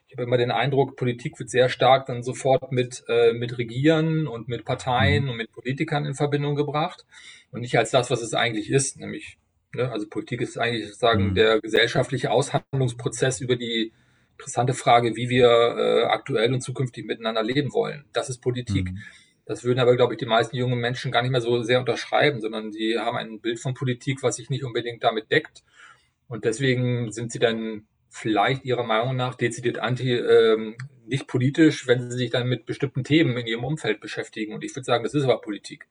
Ich 0.07 0.15
habe 0.15 0.25
immer 0.25 0.37
den 0.37 0.51
Eindruck, 0.51 0.97
Politik 0.97 1.39
wird 1.39 1.51
sehr 1.51 1.69
stark 1.69 2.07
dann 2.07 2.23
sofort 2.23 2.73
mit, 2.73 3.05
äh, 3.09 3.33
mit 3.33 3.59
Regieren 3.59 4.27
und 4.27 4.49
mit 4.49 4.65
Parteien 4.65 5.25
mhm. 5.25 5.31
und 5.31 5.37
mit 5.37 5.53
Politikern 5.53 6.05
in 6.05 6.15
Verbindung 6.15 6.57
gebracht 6.57 7.07
und 7.51 7.61
nicht 7.61 7.79
als 7.79 7.91
das, 7.91 8.11
was 8.11 8.23
es 8.23 8.35
eigentlich 8.35 8.71
ist, 8.71 8.99
nämlich, 8.99 9.39
ne, 9.75 9.91
also 9.91 10.07
Politik 10.09 10.41
ist 10.41 10.59
eigentlich 10.59 10.87
sozusagen 10.87 11.31
mhm. 11.31 11.35
der 11.35 11.61
gesellschaftliche 11.61 12.31
Aushandlungsprozess 12.31 13.41
über 13.41 13.57
die 13.57 13.93
interessante 14.33 14.75
Frage, 14.75 15.17
wie 15.17 15.29
wir 15.29 15.47
äh, 15.49 16.05
aktuell 16.05 16.53
und 16.53 16.61
zukünftig 16.61 17.07
miteinander 17.07 17.43
leben 17.43 17.73
wollen. 17.73 18.05
Das 18.13 18.29
ist 18.29 18.39
Politik. 18.39 18.91
Mhm. 18.91 18.99
Das 19.47 19.65
würden 19.65 19.79
aber, 19.79 19.97
glaube 19.97 20.15
ich, 20.15 20.19
die 20.19 20.27
meisten 20.27 20.57
jungen 20.57 20.79
Menschen 20.79 21.13
gar 21.13 21.23
nicht 21.23 21.31
mehr 21.31 21.41
so 21.41 21.63
sehr 21.63 21.81
unterschreiben, 21.81 22.41
sondern 22.41 22.73
sie 22.73 22.99
haben 22.99 23.17
ein 23.17 23.41
Bild 23.41 23.61
von 23.61 23.75
Politik, 23.75 24.23
was 24.23 24.37
sich 24.37 24.49
nicht 24.49 24.65
unbedingt 24.65 25.05
damit 25.05 25.31
deckt. 25.31 25.63
Und 26.29 26.45
deswegen 26.45 27.13
sind 27.13 27.31
sie 27.31 27.39
dann 27.39 27.87
vielleicht 28.09 28.65
ihrer 28.65 28.85
Meinung 28.85 29.17
nach 29.17 29.35
dezidiert 29.35 29.79
anti, 29.79 30.13
ähm, 30.15 30.77
nicht 31.07 31.27
politisch, 31.27 31.87
wenn 31.87 32.11
sie 32.11 32.17
sich 32.17 32.31
dann 32.31 32.49
mit 32.49 32.65
bestimmten 32.65 33.05
Themen 33.05 33.37
in 33.37 33.47
ihrem 33.47 33.65
Umfeld 33.65 34.01
beschäftigen. 34.01 34.55
Und 34.55 34.65
ich 34.65 34.75
würde 34.75 34.85
sagen, 34.85 35.05
das 35.05 35.15
ist 35.15 35.25
aber 35.25 35.41
Politik. 35.41 35.87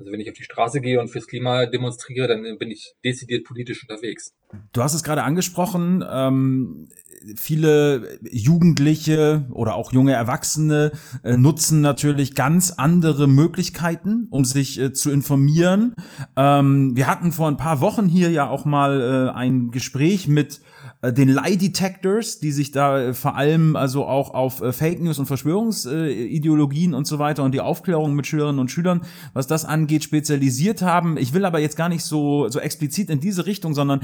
Also 0.00 0.12
wenn 0.12 0.20
ich 0.20 0.30
auf 0.30 0.34
die 0.34 0.44
Straße 0.44 0.80
gehe 0.80 0.98
und 0.98 1.08
fürs 1.08 1.26
Klima 1.26 1.66
demonstriere, 1.66 2.26
dann 2.26 2.58
bin 2.58 2.70
ich 2.70 2.94
dezidiert 3.04 3.44
politisch 3.44 3.82
unterwegs. 3.82 4.32
Du 4.72 4.82
hast 4.82 4.94
es 4.94 5.04
gerade 5.04 5.22
angesprochen, 5.22 6.02
ähm, 6.10 6.88
viele 7.36 8.18
Jugendliche 8.22 9.46
oder 9.50 9.74
auch 9.74 9.92
junge 9.92 10.14
Erwachsene 10.14 10.92
äh, 11.22 11.36
nutzen 11.36 11.82
natürlich 11.82 12.34
ganz 12.34 12.70
andere 12.70 13.28
Möglichkeiten, 13.28 14.26
um 14.30 14.46
sich 14.46 14.80
äh, 14.80 14.92
zu 14.94 15.10
informieren. 15.10 15.94
Ähm, 16.34 16.96
wir 16.96 17.06
hatten 17.06 17.32
vor 17.32 17.48
ein 17.48 17.58
paar 17.58 17.82
Wochen 17.82 18.06
hier 18.06 18.30
ja 18.30 18.48
auch 18.48 18.64
mal 18.64 19.00
äh, 19.00 19.36
ein 19.36 19.70
Gespräch 19.70 20.28
mit 20.28 20.60
den 21.02 21.30
Lie 21.30 21.56
Detectors, 21.56 22.40
die 22.40 22.52
sich 22.52 22.72
da 22.72 23.00
äh, 23.00 23.14
vor 23.14 23.34
allem 23.34 23.74
also 23.74 24.04
auch 24.04 24.34
auf 24.34 24.60
äh, 24.60 24.72
Fake 24.72 25.00
News 25.00 25.18
und 25.18 25.24
Verschwörungsideologien 25.24 26.92
und 26.92 27.06
so 27.06 27.18
weiter 27.18 27.42
und 27.42 27.52
die 27.52 27.62
Aufklärung 27.62 28.14
mit 28.14 28.26
Schülerinnen 28.26 28.58
und 28.58 28.70
Schülern, 28.70 29.00
was 29.32 29.46
das 29.46 29.64
angeht, 29.64 30.04
spezialisiert 30.04 30.82
haben. 30.82 31.16
Ich 31.16 31.32
will 31.32 31.46
aber 31.46 31.58
jetzt 31.58 31.76
gar 31.76 31.88
nicht 31.88 32.04
so 32.04 32.48
so 32.48 32.60
explizit 32.60 33.08
in 33.08 33.18
diese 33.18 33.46
Richtung, 33.46 33.74
sondern 33.74 34.00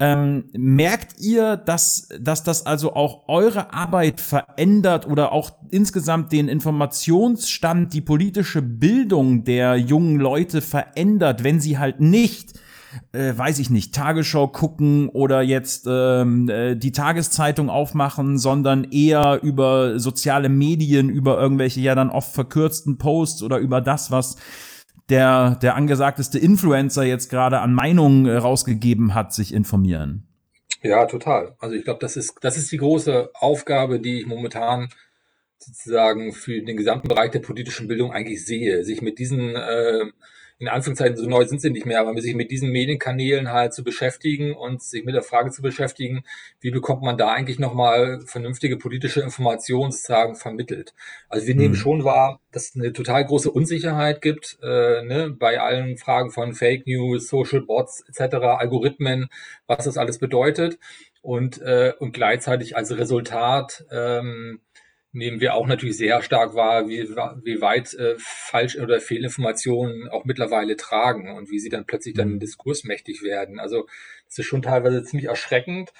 ähm, 0.00 0.44
merkt 0.52 1.20
ihr, 1.20 1.56
dass 1.56 2.08
dass 2.18 2.42
das 2.42 2.66
also 2.66 2.94
auch 2.94 3.28
eure 3.28 3.72
Arbeit 3.72 4.20
verändert 4.20 5.06
oder 5.06 5.30
auch 5.30 5.52
insgesamt 5.70 6.32
den 6.32 6.48
Informationsstand, 6.48 7.94
die 7.94 8.00
politische 8.00 8.60
Bildung 8.60 9.44
der 9.44 9.76
jungen 9.76 10.18
Leute 10.18 10.62
verändert, 10.62 11.44
wenn 11.44 11.60
sie 11.60 11.78
halt 11.78 12.00
nicht 12.00 12.58
äh, 13.12 13.32
weiß 13.36 13.58
ich 13.58 13.70
nicht, 13.70 13.94
Tagesschau 13.94 14.48
gucken 14.48 15.08
oder 15.08 15.42
jetzt 15.42 15.86
ähm, 15.88 16.48
äh, 16.48 16.76
die 16.76 16.92
Tageszeitung 16.92 17.70
aufmachen, 17.70 18.38
sondern 18.38 18.84
eher 18.84 19.40
über 19.42 19.98
soziale 19.98 20.48
Medien, 20.48 21.08
über 21.08 21.40
irgendwelche 21.40 21.80
ja 21.80 21.94
dann 21.94 22.10
oft 22.10 22.32
verkürzten 22.32 22.98
Posts 22.98 23.42
oder 23.42 23.58
über 23.58 23.80
das, 23.80 24.10
was 24.10 24.36
der, 25.08 25.56
der 25.56 25.74
angesagteste 25.74 26.38
Influencer 26.38 27.04
jetzt 27.04 27.30
gerade 27.30 27.60
an 27.60 27.74
Meinungen 27.74 28.26
äh, 28.26 28.36
rausgegeben 28.36 29.14
hat, 29.14 29.34
sich 29.34 29.52
informieren. 29.52 30.26
Ja, 30.82 31.04
total. 31.06 31.56
Also 31.58 31.74
ich 31.74 31.84
glaube, 31.84 32.00
das 32.00 32.16
ist, 32.16 32.36
das 32.40 32.56
ist 32.56 32.72
die 32.72 32.78
große 32.78 33.30
Aufgabe, 33.34 34.00
die 34.00 34.20
ich 34.20 34.26
momentan 34.26 34.88
sozusagen 35.58 36.32
für 36.32 36.62
den 36.62 36.76
gesamten 36.76 37.08
Bereich 37.08 37.32
der 37.32 37.40
politischen 37.40 37.86
Bildung 37.86 38.12
eigentlich 38.12 38.46
sehe, 38.46 38.82
sich 38.82 39.02
mit 39.02 39.18
diesen 39.18 39.54
äh, 39.56 40.06
in 40.60 40.68
Anführungszeichen 40.68 41.16
so 41.16 41.26
neu 41.26 41.46
sind 41.46 41.62
sie 41.62 41.70
nicht 41.70 41.86
mehr, 41.86 42.00
aber 42.00 42.20
sich 42.20 42.34
mit 42.34 42.50
diesen 42.50 42.70
Medienkanälen 42.70 43.50
halt 43.50 43.72
zu 43.72 43.82
beschäftigen 43.82 44.54
und 44.54 44.82
sich 44.82 45.04
mit 45.04 45.14
der 45.14 45.22
Frage 45.22 45.50
zu 45.50 45.62
beschäftigen, 45.62 46.22
wie 46.60 46.70
bekommt 46.70 47.02
man 47.02 47.16
da 47.16 47.32
eigentlich 47.32 47.58
nochmal 47.58 48.20
vernünftige 48.26 48.76
politische 48.76 49.22
Informationen 49.22 49.90
sozusagen 49.90 50.36
vermittelt. 50.36 50.94
Also 51.30 51.46
wir 51.46 51.54
mhm. 51.54 51.60
nehmen 51.60 51.74
schon 51.76 52.04
wahr, 52.04 52.40
dass 52.52 52.68
es 52.68 52.76
eine 52.76 52.92
total 52.92 53.24
große 53.24 53.50
Unsicherheit 53.50 54.20
gibt 54.20 54.58
äh, 54.62 55.02
ne, 55.02 55.34
bei 55.36 55.60
allen 55.60 55.96
Fragen 55.96 56.30
von 56.30 56.52
Fake 56.52 56.86
News, 56.86 57.28
Social 57.28 57.62
Bots 57.62 58.04
etc., 58.06 58.34
Algorithmen, 58.34 59.28
was 59.66 59.86
das 59.86 59.96
alles 59.96 60.18
bedeutet 60.18 60.78
und, 61.22 61.60
äh, 61.62 61.94
und 61.98 62.12
gleichzeitig 62.12 62.76
als 62.76 62.96
Resultat 62.96 63.84
ähm, 63.90 64.60
nehmen 65.12 65.40
wir 65.40 65.54
auch 65.54 65.66
natürlich 65.66 65.96
sehr 65.96 66.22
stark 66.22 66.54
wahr, 66.54 66.88
wie, 66.88 67.08
wie 67.08 67.60
weit 67.60 67.94
äh, 67.94 68.14
falsch 68.18 68.78
oder 68.78 69.00
Fehlinformationen 69.00 70.08
auch 70.08 70.24
mittlerweile 70.24 70.76
tragen 70.76 71.36
und 71.36 71.50
wie 71.50 71.58
sie 71.58 71.68
dann 71.68 71.86
plötzlich 71.86 72.14
dann 72.14 72.34
mhm. 72.34 72.40
diskursmächtig 72.40 73.22
werden. 73.22 73.58
Also 73.58 73.86
das 74.26 74.38
ist 74.38 74.46
schon 74.46 74.62
teilweise 74.62 75.02
ziemlich 75.02 75.28
erschreckend. 75.28 75.92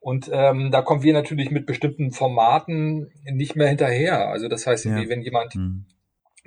Und 0.00 0.30
ähm, 0.32 0.70
da 0.70 0.82
kommen 0.82 1.02
wir 1.02 1.12
natürlich 1.12 1.50
mit 1.50 1.66
bestimmten 1.66 2.12
Formaten 2.12 3.10
nicht 3.24 3.56
mehr 3.56 3.68
hinterher. 3.68 4.28
Also 4.28 4.48
das 4.48 4.66
heißt, 4.66 4.84
ja. 4.84 5.08
wenn 5.08 5.22
jemand 5.22 5.56
mhm. 5.56 5.84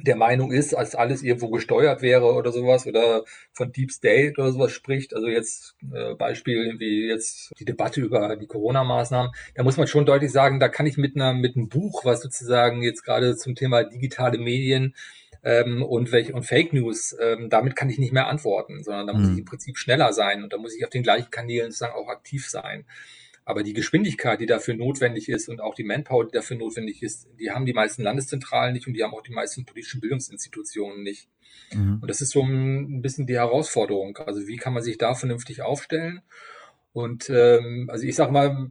Der 0.01 0.15
Meinung 0.15 0.51
ist, 0.51 0.73
als 0.73 0.95
alles 0.95 1.23
irgendwo 1.23 1.49
gesteuert 1.49 2.01
wäre 2.01 2.33
oder 2.33 2.51
sowas 2.51 2.87
oder 2.87 3.23
von 3.53 3.71
Deep 3.71 3.91
State 3.91 4.33
oder 4.37 4.51
sowas 4.51 4.71
spricht. 4.71 5.13
Also 5.13 5.27
jetzt 5.27 5.75
äh, 5.93 6.15
Beispiel 6.15 6.75
wie 6.79 7.07
jetzt 7.07 7.51
die 7.59 7.65
Debatte 7.65 8.01
über 8.01 8.35
die 8.35 8.47
Corona-Maßnahmen. 8.47 9.31
Da 9.55 9.63
muss 9.63 9.77
man 9.77 9.87
schon 9.87 10.05
deutlich 10.05 10.31
sagen, 10.31 10.59
da 10.59 10.69
kann 10.69 10.85
ich 10.85 10.97
mit 10.97 11.15
einer 11.15 11.33
mit 11.33 11.55
einem 11.55 11.69
Buch, 11.69 12.05
was 12.05 12.21
sozusagen 12.21 12.81
jetzt 12.81 13.03
gerade 13.03 13.35
zum 13.35 13.55
Thema 13.55 13.83
digitale 13.83 14.37
Medien 14.37 14.95
ähm, 15.43 15.83
und, 15.83 16.11
welche, 16.11 16.33
und 16.33 16.43
Fake 16.43 16.73
News, 16.73 17.15
ähm, 17.21 17.49
damit 17.49 17.75
kann 17.75 17.89
ich 17.89 17.97
nicht 17.97 18.13
mehr 18.13 18.27
antworten, 18.27 18.83
sondern 18.83 19.07
da 19.07 19.13
muss 19.13 19.27
mhm. 19.27 19.33
ich 19.33 19.39
im 19.39 19.45
Prinzip 19.45 19.77
schneller 19.77 20.13
sein 20.13 20.43
und 20.43 20.53
da 20.53 20.57
muss 20.57 20.75
ich 20.75 20.83
auf 20.83 20.89
den 20.89 21.03
gleichen 21.03 21.31
Kanälen 21.31 21.71
sozusagen 21.71 21.95
auch 21.95 22.09
aktiv 22.09 22.49
sein. 22.49 22.85
Aber 23.49 23.63
die 23.63 23.73
Geschwindigkeit, 23.73 24.39
die 24.39 24.45
dafür 24.45 24.75
notwendig 24.75 25.27
ist 25.27 25.49
und 25.49 25.59
auch 25.59 25.73
die 25.73 25.83
Manpower, 25.83 26.23
die 26.23 26.33
dafür 26.33 26.55
notwendig 26.55 27.01
ist, 27.01 27.27
die 27.39 27.49
haben 27.49 27.65
die 27.65 27.73
meisten 27.73 28.03
Landeszentralen 28.03 28.73
nicht 28.73 28.85
und 28.85 28.93
die 28.93 29.03
haben 29.03 29.15
auch 29.15 29.23
die 29.23 29.33
meisten 29.33 29.65
politischen 29.65 30.01
Bildungsinstitutionen 30.01 31.01
nicht. 31.01 31.29
Mhm. 31.73 31.97
Und 31.99 32.07
das 32.07 32.21
ist 32.21 32.29
so 32.29 32.43
ein 32.43 33.01
bisschen 33.01 33.25
die 33.25 33.37
Herausforderung. 33.37 34.17
Also 34.17 34.45
wie 34.45 34.57
kann 34.57 34.73
man 34.73 34.83
sich 34.83 34.99
da 34.99 35.15
vernünftig 35.15 35.63
aufstellen? 35.63 36.21
Und 36.93 37.31
ähm, 37.31 37.89
also 37.91 38.05
ich 38.05 38.15
sage 38.15 38.31
mal, 38.31 38.69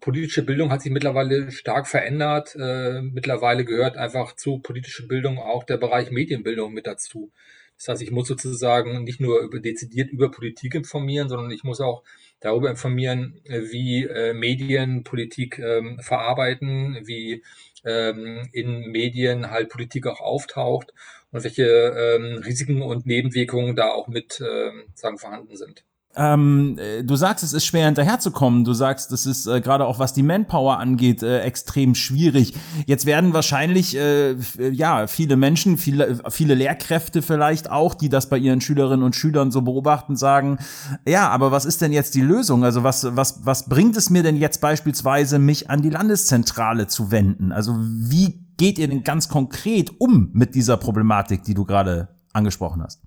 politische 0.00 0.42
Bildung 0.42 0.70
hat 0.70 0.80
sich 0.80 0.90
mittlerweile 0.90 1.50
stark 1.50 1.86
verändert. 1.86 2.56
Äh, 2.58 3.02
mittlerweile 3.02 3.66
gehört 3.66 3.98
einfach 3.98 4.36
zu 4.36 4.60
politischer 4.60 5.06
Bildung 5.06 5.36
auch 5.36 5.64
der 5.64 5.76
Bereich 5.76 6.10
Medienbildung 6.10 6.72
mit 6.72 6.86
dazu. 6.86 7.30
Das 7.76 7.88
heißt, 7.88 8.02
ich 8.02 8.10
muss 8.10 8.28
sozusagen 8.28 9.04
nicht 9.04 9.20
nur 9.20 9.40
über, 9.40 9.60
dezidiert 9.60 10.10
über 10.10 10.30
Politik 10.30 10.74
informieren, 10.74 11.28
sondern 11.28 11.50
ich 11.50 11.62
muss 11.62 11.82
auch 11.82 12.04
darüber 12.40 12.70
informieren, 12.70 13.40
äh, 13.44 13.62
wie 13.70 14.04
äh, 14.04 14.32
Medien 14.34 15.04
Politik 15.04 15.58
ähm, 15.58 15.98
verarbeiten, 16.00 16.98
wie 17.04 17.42
ähm, 17.84 18.48
in 18.52 18.90
Medien 18.90 19.50
halt 19.50 19.68
Politik 19.68 20.06
auch 20.06 20.20
auftaucht 20.20 20.92
und 21.30 21.44
welche 21.44 21.64
ähm, 21.64 22.42
Risiken 22.44 22.82
und 22.82 23.06
Nebenwirkungen 23.06 23.76
da 23.76 23.90
auch 23.90 24.08
mit 24.08 24.40
ähm, 24.40 24.84
sagen 24.94 25.18
vorhanden 25.18 25.56
sind. 25.56 25.84
Ähm, 26.16 26.78
äh, 26.78 27.02
du 27.02 27.16
sagst, 27.16 27.42
es 27.42 27.52
ist 27.52 27.64
schwer 27.64 27.86
hinterherzukommen. 27.86 28.64
Du 28.64 28.72
sagst, 28.72 29.10
es 29.12 29.26
ist 29.26 29.46
äh, 29.46 29.60
gerade 29.60 29.86
auch 29.86 29.98
was 29.98 30.12
die 30.12 30.22
Manpower 30.22 30.78
angeht, 30.78 31.22
äh, 31.22 31.40
extrem 31.40 31.94
schwierig. 31.94 32.54
Jetzt 32.86 33.06
werden 33.06 33.32
wahrscheinlich 33.32 33.96
äh, 33.96 34.36
ja 34.70 35.06
viele 35.06 35.36
Menschen, 35.36 35.76
viele, 35.76 36.20
viele 36.30 36.54
Lehrkräfte 36.54 37.22
vielleicht 37.22 37.70
auch, 37.70 37.94
die 37.94 38.08
das 38.08 38.28
bei 38.28 38.38
ihren 38.38 38.60
Schülerinnen 38.60 39.04
und 39.04 39.16
Schülern 39.16 39.50
so 39.50 39.62
beobachten, 39.62 40.16
sagen: 40.16 40.58
Ja, 41.06 41.28
aber 41.30 41.50
was 41.50 41.64
ist 41.64 41.80
denn 41.80 41.92
jetzt 41.92 42.14
die 42.14 42.22
Lösung? 42.22 42.64
Also 42.64 42.84
was 42.84 43.16
was 43.16 43.44
was 43.44 43.68
bringt 43.68 43.96
es 43.96 44.10
mir 44.10 44.22
denn 44.22 44.36
jetzt 44.36 44.60
beispielsweise, 44.60 45.38
mich 45.38 45.70
an 45.70 45.82
die 45.82 45.90
Landeszentrale 45.90 46.86
zu 46.86 47.10
wenden? 47.10 47.50
Also 47.50 47.76
wie 47.78 48.44
geht 48.56 48.78
ihr 48.78 48.88
denn 48.88 49.02
ganz 49.02 49.28
konkret 49.28 50.00
um 50.00 50.30
mit 50.32 50.54
dieser 50.54 50.76
Problematik, 50.76 51.42
die 51.42 51.54
du 51.54 51.64
gerade 51.64 52.08
angesprochen 52.32 52.82
hast? 52.82 53.02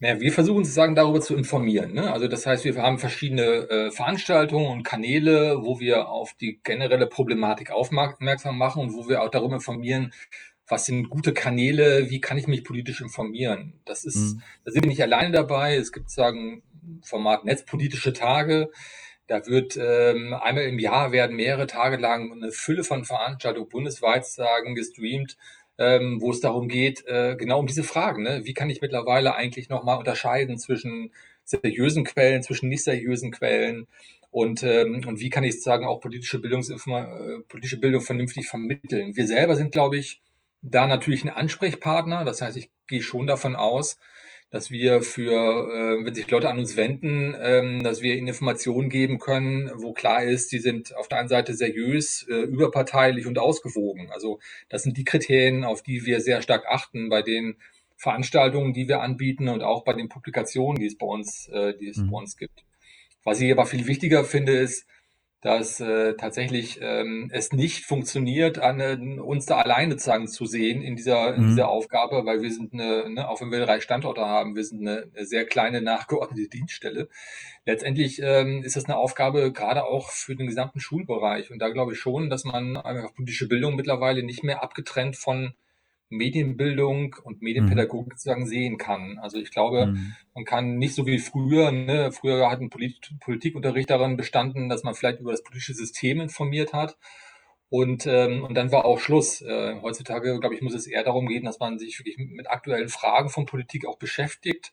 Ja, 0.00 0.20
wir 0.20 0.32
versuchen 0.32 0.64
sozusagen 0.64 0.94
darüber 0.94 1.20
zu 1.20 1.34
informieren. 1.34 1.94
Ne? 1.94 2.12
Also 2.12 2.28
das 2.28 2.46
heißt, 2.46 2.64
wir 2.64 2.76
haben 2.76 2.98
verschiedene 2.98 3.42
äh, 3.42 3.90
Veranstaltungen 3.90 4.68
und 4.68 4.82
Kanäle, 4.82 5.62
wo 5.62 5.80
wir 5.80 6.08
auf 6.08 6.34
die 6.34 6.60
generelle 6.62 7.06
Problematik 7.06 7.70
aufmerksam 7.70 8.58
machen 8.58 8.82
und 8.82 8.94
wo 8.94 9.08
wir 9.08 9.22
auch 9.22 9.30
darüber 9.30 9.54
informieren, 9.54 10.12
was 10.68 10.86
sind 10.86 11.08
gute 11.08 11.32
Kanäle, 11.32 12.10
wie 12.10 12.20
kann 12.20 12.38
ich 12.38 12.46
mich 12.46 12.64
politisch 12.64 13.00
informieren. 13.00 13.80
Das 13.84 14.04
ist, 14.04 14.34
mhm. 14.34 14.42
da 14.64 14.72
sind 14.72 14.84
wir 14.84 14.90
nicht 14.90 15.02
alleine 15.02 15.30
dabei. 15.30 15.76
Es 15.76 15.92
gibt 15.92 16.10
sagen 16.10 16.62
Format 17.02 17.44
Netzpolitische 17.44 18.12
Tage. 18.12 18.70
Da 19.28 19.44
wird 19.46 19.76
ähm, 19.76 20.34
einmal 20.34 20.64
im 20.64 20.78
Jahr 20.78 21.10
werden 21.10 21.36
mehrere 21.36 21.66
Tage 21.66 21.96
lang 21.96 22.32
eine 22.32 22.52
Fülle 22.52 22.84
von 22.84 23.04
Veranstaltungen 23.04 23.68
bundesweit 23.68 24.24
sagen 24.24 24.74
gestreamt, 24.74 25.36
ähm, 25.78 26.20
wo 26.20 26.30
es 26.30 26.40
darum 26.40 26.68
geht, 26.68 27.06
äh, 27.06 27.36
genau 27.36 27.58
um 27.58 27.66
diese 27.66 27.84
Fragen. 27.84 28.22
Ne? 28.22 28.42
Wie 28.44 28.54
kann 28.54 28.70
ich 28.70 28.80
mittlerweile 28.80 29.34
eigentlich 29.34 29.68
nochmal 29.68 29.98
unterscheiden 29.98 30.58
zwischen 30.58 31.12
seriösen 31.44 32.04
Quellen, 32.04 32.42
zwischen 32.42 32.68
nicht 32.68 32.84
seriösen 32.84 33.30
Quellen 33.30 33.86
und, 34.30 34.62
ähm, 34.62 35.02
und 35.06 35.20
wie 35.20 35.30
kann 35.30 35.44
ich 35.44 35.52
sozusagen 35.52 35.86
auch 35.86 36.00
politische, 36.00 36.38
äh, 36.38 37.40
politische 37.48 37.80
Bildung 37.80 38.02
vernünftig 38.02 38.48
vermitteln. 38.48 39.16
Wir 39.16 39.26
selber 39.26 39.56
sind, 39.56 39.72
glaube 39.72 39.96
ich, 39.96 40.20
da 40.62 40.86
natürlich 40.86 41.24
ein 41.24 41.30
Ansprechpartner. 41.30 42.24
Das 42.24 42.42
heißt, 42.42 42.56
ich 42.56 42.70
gehe 42.86 43.02
schon 43.02 43.26
davon 43.26 43.56
aus, 43.56 43.98
dass 44.50 44.70
wir 44.70 45.02
für, 45.02 45.32
äh, 45.32 46.04
wenn 46.04 46.14
sich 46.14 46.30
Leute 46.30 46.48
an 46.48 46.58
uns 46.58 46.76
wenden, 46.76 47.34
ähm, 47.40 47.82
dass 47.82 48.00
wir 48.00 48.14
ihnen 48.14 48.28
Informationen 48.28 48.88
geben 48.88 49.18
können, 49.18 49.70
wo 49.74 49.92
klar 49.92 50.22
ist, 50.22 50.52
die 50.52 50.60
sind 50.60 50.94
auf 50.96 51.08
der 51.08 51.18
einen 51.18 51.28
Seite 51.28 51.54
seriös, 51.54 52.26
äh, 52.28 52.42
überparteilich 52.42 53.26
und 53.26 53.38
ausgewogen. 53.38 54.10
Also 54.12 54.38
das 54.68 54.84
sind 54.84 54.96
die 54.96 55.04
Kriterien, 55.04 55.64
auf 55.64 55.82
die 55.82 56.06
wir 56.06 56.20
sehr 56.20 56.42
stark 56.42 56.64
achten 56.68 57.08
bei 57.08 57.22
den 57.22 57.56
Veranstaltungen, 57.96 58.72
die 58.72 58.88
wir 58.88 59.00
anbieten 59.00 59.48
und 59.48 59.62
auch 59.62 59.82
bei 59.82 59.94
den 59.94 60.08
Publikationen, 60.08 60.78
die 60.78 60.86
es 60.86 60.96
bei 60.96 61.06
uns, 61.06 61.48
äh, 61.48 61.74
die 61.76 61.88
es 61.88 61.96
mhm. 61.96 62.10
bei 62.10 62.18
uns 62.18 62.36
gibt. 62.36 62.64
Was 63.24 63.40
ich 63.40 63.50
aber 63.50 63.66
viel 63.66 63.86
wichtiger 63.86 64.24
finde, 64.24 64.52
ist, 64.52 64.86
dass 65.46 65.78
äh, 65.78 66.14
tatsächlich 66.14 66.80
ähm, 66.82 67.30
es 67.32 67.52
nicht 67.52 67.84
funktioniert, 67.84 68.58
an, 68.58 68.80
äh, 68.80 68.98
uns 69.20 69.46
da 69.46 69.58
alleine 69.58 69.92
sozusagen 69.92 70.26
zu 70.26 70.44
sehen 70.44 70.82
in 70.82 70.96
dieser, 70.96 71.36
in 71.36 71.44
mhm. 71.44 71.48
dieser 71.50 71.68
Aufgabe, 71.68 72.26
weil 72.26 72.42
wir 72.42 72.50
sind 72.50 72.72
eine, 72.72 73.08
ne, 73.08 73.28
auch 73.28 73.40
wenn 73.40 73.52
wir 73.52 73.64
drei 73.64 73.78
Standorte 73.78 74.22
haben, 74.22 74.56
wir 74.56 74.64
sind 74.64 74.80
eine, 74.80 75.08
eine 75.14 75.24
sehr 75.24 75.46
kleine 75.46 75.82
nachgeordnete 75.82 76.48
Dienststelle. 76.52 77.08
Letztendlich 77.64 78.20
ähm, 78.20 78.64
ist 78.64 78.74
das 78.74 78.86
eine 78.86 78.96
Aufgabe 78.96 79.52
gerade 79.52 79.84
auch 79.84 80.10
für 80.10 80.34
den 80.34 80.48
gesamten 80.48 80.80
Schulbereich. 80.80 81.52
Und 81.52 81.60
da 81.60 81.68
glaube 81.68 81.92
ich 81.92 82.00
schon, 82.00 82.28
dass 82.28 82.42
man 82.42 82.76
einfach 82.76 83.14
politische 83.14 83.46
Bildung 83.46 83.76
mittlerweile 83.76 84.24
nicht 84.24 84.42
mehr 84.42 84.64
abgetrennt 84.64 85.14
von 85.14 85.54
Medienbildung 86.08 87.16
und 87.24 87.42
Medienpädagogik 87.42 88.12
mhm. 88.12 88.16
sozusagen 88.16 88.46
sehen 88.46 88.78
kann. 88.78 89.18
Also 89.20 89.38
ich 89.38 89.50
glaube, 89.50 89.86
mhm. 89.86 90.14
man 90.34 90.44
kann 90.44 90.78
nicht 90.78 90.94
so 90.94 91.06
wie 91.06 91.18
früher, 91.18 91.72
ne, 91.72 92.12
früher 92.12 92.50
hat 92.50 92.60
ein 92.60 92.70
Polit 92.70 93.14
Politikunterricht 93.20 93.90
daran 93.90 94.16
bestanden, 94.16 94.68
dass 94.68 94.84
man 94.84 94.94
vielleicht 94.94 95.20
über 95.20 95.32
das 95.32 95.42
politische 95.42 95.74
System 95.74 96.20
informiert 96.20 96.72
hat. 96.72 96.96
Und, 97.68 98.06
ähm, 98.06 98.44
und 98.44 98.54
dann 98.54 98.70
war 98.70 98.84
auch 98.84 99.00
Schluss. 99.00 99.42
Äh, 99.42 99.80
heutzutage, 99.82 100.38
glaube 100.38 100.54
ich, 100.54 100.62
muss 100.62 100.74
es 100.74 100.86
eher 100.86 101.02
darum 101.02 101.26
gehen, 101.26 101.44
dass 101.44 101.58
man 101.58 101.78
sich 101.78 101.98
wirklich 101.98 102.16
mit 102.16 102.48
aktuellen 102.48 102.88
Fragen 102.88 103.28
von 103.28 103.44
Politik 103.44 103.86
auch 103.86 103.98
beschäftigt 103.98 104.72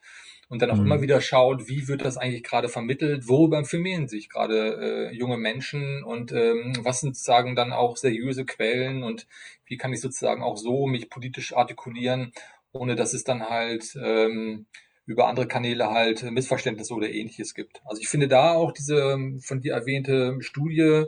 und 0.54 0.62
dann 0.62 0.70
auch 0.70 0.78
mhm. 0.78 0.86
immer 0.86 1.02
wieder 1.02 1.20
schaut, 1.20 1.68
wie 1.68 1.88
wird 1.88 2.06
das 2.06 2.16
eigentlich 2.16 2.44
gerade 2.44 2.70
vermittelt, 2.70 3.28
worüber 3.28 3.58
informieren 3.58 4.08
sich 4.08 4.30
gerade 4.30 5.10
äh, 5.10 5.16
junge 5.16 5.38
Menschen 5.38 6.04
und 6.04 6.32
ähm, 6.32 6.76
was 6.84 7.00
sind 7.00 7.16
sozusagen 7.16 7.56
dann 7.56 7.74
auch 7.74 7.98
seriöse 7.98 8.46
Quellen 8.46 9.02
und 9.02 9.26
wie 9.66 9.78
kann 9.78 9.92
ich 9.94 10.00
sozusagen 10.00 10.44
auch 10.44 10.58
so 10.58 10.86
mich 10.86 11.10
politisch 11.10 11.56
artikulieren, 11.56 12.34
ohne 12.72 12.96
dass 12.96 13.16
es 13.16 13.24
dann 13.24 13.50
halt 13.50 13.98
ähm, 14.00 14.68
über 15.08 15.28
andere 15.28 15.48
Kanäle 15.48 15.90
halt 15.90 16.22
Missverständnisse 16.22 16.94
oder 16.94 17.10
ähnliches 17.10 17.56
gibt. 17.56 17.82
Also 17.86 18.00
ich 18.00 18.08
finde 18.08 18.28
da 18.28 18.52
auch 18.52 18.74
diese 18.74 19.18
von 19.40 19.60
dir 19.60 19.74
erwähnte 19.74 20.38
Studie, 20.42 21.06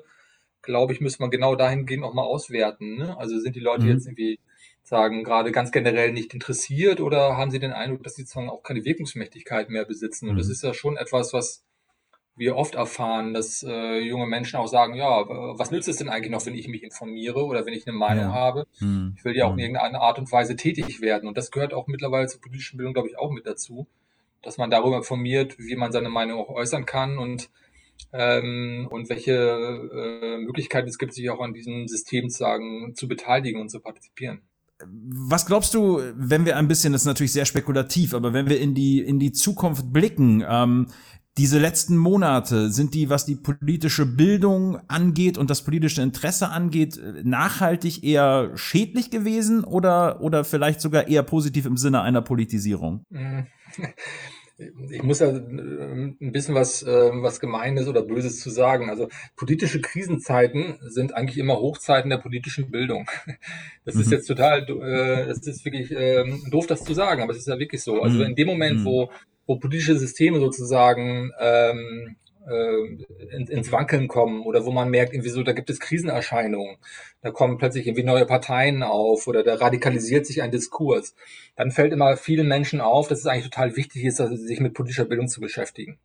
glaube 0.63 0.93
ich, 0.93 1.01
müsste 1.01 1.21
man 1.21 1.29
genau 1.29 1.55
dahingehend 1.55 2.03
auch 2.03 2.15
mal 2.15 2.23
auswerten. 2.23 2.97
Ne? 2.97 3.15
Also 3.19 3.39
sind 3.39 3.55
die 3.55 3.59
Leute 3.59 3.83
mhm. 3.83 3.91
jetzt 3.91 4.07
irgendwie 4.07 4.39
sagen, 4.85 5.23
gerade 5.23 5.51
ganz 5.51 5.71
generell 5.71 6.13
nicht 6.13 6.33
interessiert 6.33 7.01
oder 7.01 7.37
haben 7.37 7.49
Sie 7.49 7.59
den 7.59 7.73
Eindruck, 7.73 8.03
dass 8.03 8.15
sie 8.15 8.21
sozusagen 8.21 8.49
auch 8.49 8.61
keine 8.61 8.85
Wirkungsmächtigkeit 8.85 9.69
mehr 9.69 9.83
besitzen? 9.83 10.29
Und 10.29 10.37
das 10.37 10.45
mhm. 10.45 10.51
ist 10.53 10.63
ja 10.63 10.73
schon 10.73 10.95
etwas, 10.95 11.33
was 11.33 11.65
wir 12.35 12.55
oft 12.55 12.75
erfahren, 12.75 13.33
dass 13.33 13.63
äh, 13.63 13.99
junge 13.99 14.27
Menschen 14.27 14.57
auch 14.57 14.67
sagen, 14.67 14.93
ja, 14.93 15.25
was 15.57 15.71
nützt 15.71 15.87
es 15.87 15.97
denn 15.97 16.09
eigentlich 16.09 16.31
noch, 16.31 16.45
wenn 16.45 16.53
ich 16.53 16.67
mich 16.67 16.83
informiere 16.83 17.45
oder 17.45 17.65
wenn 17.65 17.73
ich 17.73 17.87
eine 17.87 17.97
Meinung 17.97 18.25
ja. 18.25 18.33
habe? 18.33 18.67
Hm. 18.77 19.15
Ich 19.17 19.25
will 19.25 19.35
ja 19.35 19.45
auch 19.45 19.53
in 19.53 19.57
hm. 19.57 19.59
irgendeiner 19.59 20.01
Art 20.01 20.19
und 20.19 20.31
Weise 20.31 20.55
tätig 20.55 21.01
werden. 21.01 21.27
Und 21.27 21.37
das 21.37 21.49
gehört 21.49 21.73
auch 21.73 21.87
mittlerweile 21.87 22.27
zur 22.27 22.41
politischen 22.41 22.77
Bildung, 22.77 22.93
glaube 22.93 23.09
ich, 23.09 23.17
auch 23.17 23.31
mit 23.31 23.47
dazu, 23.47 23.87
dass 24.43 24.57
man 24.57 24.69
darüber 24.69 24.97
informiert, 24.97 25.57
wie 25.57 25.75
man 25.75 25.91
seine 25.91 26.09
Meinung 26.09 26.39
auch 26.39 26.49
äußern 26.49 26.85
kann 26.85 27.17
und 27.17 27.49
ähm, 28.11 28.87
und 28.91 29.09
welche 29.09 29.31
äh, 29.33 30.37
Möglichkeiten 30.37 30.89
es 30.89 30.97
gibt, 30.97 31.13
sich 31.13 31.29
auch 31.29 31.39
an 31.39 31.53
diesem 31.53 31.87
System 31.87 32.29
sagen, 32.29 32.93
zu 32.93 33.07
beteiligen 33.07 33.61
und 33.61 33.69
zu 33.69 33.79
partizipieren. 33.79 34.41
Was 34.79 35.45
glaubst 35.45 35.73
du, 35.73 36.01
wenn 36.15 36.45
wir 36.45 36.57
ein 36.57 36.67
bisschen, 36.67 36.91
das 36.91 37.03
ist 37.03 37.07
natürlich 37.07 37.31
sehr 37.31 37.45
spekulativ, 37.45 38.13
aber 38.13 38.33
wenn 38.33 38.49
wir 38.49 38.59
in 38.59 38.75
die, 38.75 38.99
in 38.99 39.19
die 39.19 39.31
Zukunft 39.31 39.93
blicken, 39.93 40.43
ähm, 40.47 40.87
diese 41.37 41.59
letzten 41.59 41.97
Monate, 41.97 42.71
sind 42.71 42.93
die, 42.93 43.09
was 43.09 43.25
die 43.25 43.35
politische 43.35 44.05
Bildung 44.05 44.79
angeht 44.87 45.37
und 45.37 45.49
das 45.49 45.63
politische 45.63 46.01
Interesse 46.01 46.49
angeht, 46.49 46.99
nachhaltig 47.23 48.03
eher 48.03 48.51
schädlich 48.55 49.11
gewesen 49.11 49.65
oder, 49.65 50.21
oder 50.21 50.45
vielleicht 50.45 50.79
sogar 50.79 51.07
eher 51.07 51.23
positiv 51.23 51.65
im 51.65 51.75
Sinne 51.75 52.01
einer 52.01 52.21
Politisierung? 52.21 53.03
ich 54.57 55.03
muss 55.03 55.19
ja 55.19 55.27
äh, 55.27 55.37
ein 55.37 56.31
bisschen 56.31 56.55
was, 56.55 56.81
äh, 56.83 57.11
was 57.13 57.39
Gemeines 57.39 57.87
oder 57.87 58.03
Böses 58.03 58.39
zu 58.39 58.49
sagen. 58.49 58.89
Also 58.89 59.09
politische 59.35 59.81
Krisenzeiten 59.81 60.77
sind 60.81 61.13
eigentlich 61.13 61.37
immer 61.37 61.59
Hochzeiten 61.59 62.09
der 62.09 62.17
politischen 62.17 62.71
Bildung. 62.71 63.07
Das 63.85 63.93
mhm. 63.93 64.01
ist 64.01 64.11
jetzt 64.11 64.25
total, 64.25 64.63
äh, 64.63 65.27
das 65.27 65.45
ist 65.45 65.63
wirklich 65.63 65.91
ähm, 65.95 66.41
doof, 66.49 66.65
das 66.65 66.83
zu 66.83 66.95
sagen, 66.95 67.21
aber 67.21 67.33
es 67.33 67.37
ist 67.37 67.47
ja 67.47 67.59
wirklich 67.59 67.83
so. 67.83 68.01
Also 68.01 68.17
mhm. 68.17 68.25
in 68.25 68.35
dem 68.35 68.47
Moment, 68.47 68.79
mhm. 68.79 68.85
wo, 68.85 69.11
wo 69.45 69.57
politische 69.57 69.95
Systeme 69.95 70.39
sozusagen 70.39 71.31
ähm, 71.39 72.15
äh, 72.47 73.35
ins, 73.35 73.49
ins 73.49 73.71
Wankeln 73.71 74.07
kommen 74.07 74.41
oder 74.41 74.65
wo 74.65 74.71
man 74.71 74.89
merkt, 74.89 75.13
irgendwie 75.13 75.29
so, 75.29 75.43
da 75.43 75.53
gibt 75.53 75.69
es 75.69 75.79
Krisenerscheinungen, 75.79 76.77
da 77.21 77.31
kommen 77.31 77.57
plötzlich 77.57 77.87
irgendwie 77.87 78.03
neue 78.03 78.25
Parteien 78.25 78.83
auf 78.83 79.27
oder 79.27 79.43
da 79.43 79.55
radikalisiert 79.55 80.25
sich 80.25 80.41
ein 80.41 80.51
Diskurs, 80.51 81.15
dann 81.55 81.71
fällt 81.71 81.93
immer 81.93 82.17
vielen 82.17 82.47
Menschen 82.47 82.81
auf, 82.81 83.07
dass 83.07 83.19
es 83.19 83.25
eigentlich 83.25 83.49
total 83.49 83.75
wichtig 83.75 84.05
ist, 84.05 84.17
sich 84.17 84.59
mit 84.59 84.73
politischer 84.73 85.05
Bildung 85.05 85.27
zu 85.27 85.41
beschäftigen. 85.41 85.99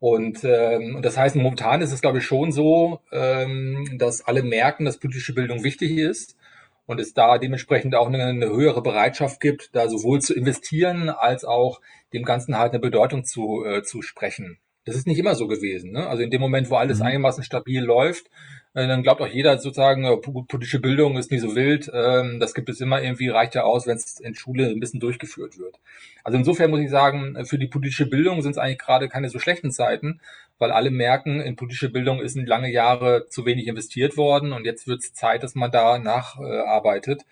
Und, 0.00 0.44
ähm, 0.44 1.00
das 1.00 1.16
heißt, 1.16 1.34
momentan 1.36 1.80
ist 1.80 1.92
es, 1.92 2.02
glaube 2.02 2.18
ich, 2.18 2.24
schon 2.24 2.52
so, 2.52 3.00
ähm, 3.10 3.96
dass 3.96 4.20
alle 4.20 4.42
merken, 4.42 4.84
dass 4.84 4.98
politische 4.98 5.34
Bildung 5.34 5.64
wichtig 5.64 5.96
ist 5.96 6.36
und 6.84 7.00
es 7.00 7.14
da 7.14 7.38
dementsprechend 7.38 7.94
auch 7.94 8.08
eine, 8.08 8.22
eine, 8.24 8.50
höhere 8.50 8.82
Bereitschaft 8.82 9.40
gibt, 9.40 9.74
da 9.74 9.88
sowohl 9.88 10.20
zu 10.20 10.34
investieren 10.34 11.08
als 11.08 11.44
auch 11.44 11.80
dem 12.12 12.24
Ganzen 12.24 12.58
halt 12.58 12.72
eine 12.72 12.80
Bedeutung 12.80 13.24
zu, 13.24 13.64
äh, 13.64 13.82
zu 13.82 14.02
sprechen. 14.02 14.58
Das 14.84 14.96
ist 14.96 15.06
nicht 15.06 15.18
immer 15.18 15.34
so 15.34 15.48
gewesen. 15.48 15.92
Ne? 15.92 16.06
Also 16.06 16.22
in 16.22 16.30
dem 16.30 16.40
Moment, 16.40 16.70
wo 16.70 16.76
alles 16.76 16.98
mhm. 16.98 17.06
einigermaßen 17.06 17.42
stabil 17.42 17.82
läuft, 17.82 18.26
äh, 18.74 18.86
dann 18.86 19.02
glaubt 19.02 19.20
auch 19.20 19.26
jeder 19.26 19.58
sozusagen, 19.58 20.04
äh, 20.04 20.16
politische 20.16 20.80
Bildung 20.80 21.16
ist 21.16 21.30
nicht 21.30 21.40
so 21.40 21.54
wild. 21.54 21.90
Ähm, 21.94 22.38
das 22.40 22.54
gibt 22.54 22.68
es 22.68 22.80
immer 22.80 23.02
irgendwie, 23.02 23.28
reicht 23.28 23.54
ja 23.54 23.62
aus, 23.62 23.86
wenn 23.86 23.96
es 23.96 24.20
in 24.20 24.34
Schule 24.34 24.66
ein 24.66 24.80
bisschen 24.80 25.00
durchgeführt 25.00 25.58
wird. 25.58 25.78
Also 26.22 26.38
insofern 26.38 26.70
muss 26.70 26.80
ich 26.80 26.90
sagen, 26.90 27.36
für 27.46 27.58
die 27.58 27.68
politische 27.68 28.06
Bildung 28.06 28.42
sind 28.42 28.52
es 28.52 28.58
eigentlich 28.58 28.78
gerade 28.78 29.08
keine 29.08 29.30
so 29.30 29.38
schlechten 29.38 29.70
Zeiten, 29.70 30.20
weil 30.58 30.70
alle 30.70 30.90
merken, 30.90 31.40
in 31.40 31.56
politische 31.56 31.88
Bildung 31.88 32.20
ist 32.20 32.36
in 32.36 32.46
lange 32.46 32.70
Jahre 32.70 33.26
zu 33.28 33.46
wenig 33.46 33.66
investiert 33.66 34.16
worden 34.16 34.52
und 34.52 34.64
jetzt 34.64 34.86
wird 34.86 35.00
es 35.00 35.12
Zeit, 35.12 35.42
dass 35.42 35.54
man 35.54 35.70
da 35.70 35.98
nacharbeitet. 35.98 37.22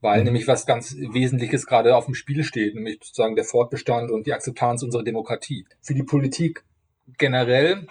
weil 0.00 0.18
mhm. 0.20 0.26
nämlich 0.26 0.46
was 0.46 0.66
ganz 0.66 0.94
Wesentliches 0.96 1.66
gerade 1.66 1.96
auf 1.96 2.04
dem 2.04 2.14
Spiel 2.14 2.44
steht, 2.44 2.74
nämlich 2.74 2.98
sozusagen 3.02 3.36
der 3.36 3.44
Fortbestand 3.44 4.10
und 4.10 4.26
die 4.26 4.34
Akzeptanz 4.34 4.82
unserer 4.82 5.02
Demokratie. 5.02 5.64
Für 5.80 5.94
die 5.94 6.02
Politik 6.02 6.62
generell 7.18 7.86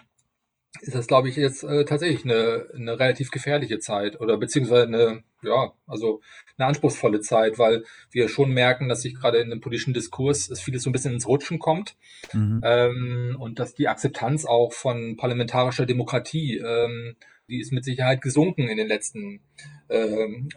ist 0.82 0.96
das, 0.96 1.08
glaube 1.08 1.30
ich, 1.30 1.36
jetzt 1.36 1.64
äh, 1.64 1.86
tatsächlich 1.86 2.26
eine, 2.26 2.66
eine 2.76 3.00
relativ 3.00 3.32
gefährliche 3.32 3.80
Zeit 3.80 4.20
oder 4.20 4.38
beziehungsweise 4.38 4.88
eine, 4.88 5.24
ja, 5.44 5.72
also 5.86 6.22
eine 6.58 6.68
anspruchsvolle 6.68 7.22
Zeit, 7.22 7.60
weil 7.60 7.84
wir 8.12 8.28
schon 8.28 8.52
merken, 8.52 8.90
dass 8.90 9.04
sich 9.04 9.16
gerade 9.16 9.38
in 9.38 9.50
dem 9.50 9.62
politischen 9.62 9.94
Diskurs 9.94 10.50
es 10.50 10.62
vieles 10.62 10.84
so 10.84 10.90
ein 10.90 10.94
bisschen 10.94 11.14
ins 11.14 11.28
Rutschen 11.28 11.60
kommt 11.60 11.96
mhm. 12.34 12.62
ähm, 12.64 13.38
und 13.40 13.60
dass 13.60 13.76
die 13.76 13.88
Akzeptanz 13.88 14.46
auch 14.46 14.74
von 14.74 15.16
parlamentarischer 15.16 15.86
Demokratie 15.86 16.58
ähm, 16.58 17.16
die 17.50 17.60
ist 17.60 17.72
mit 17.72 17.84
Sicherheit 17.84 18.22
gesunken 18.22 18.68
in 18.68 18.78
den 18.78 18.88
letzten 18.88 19.42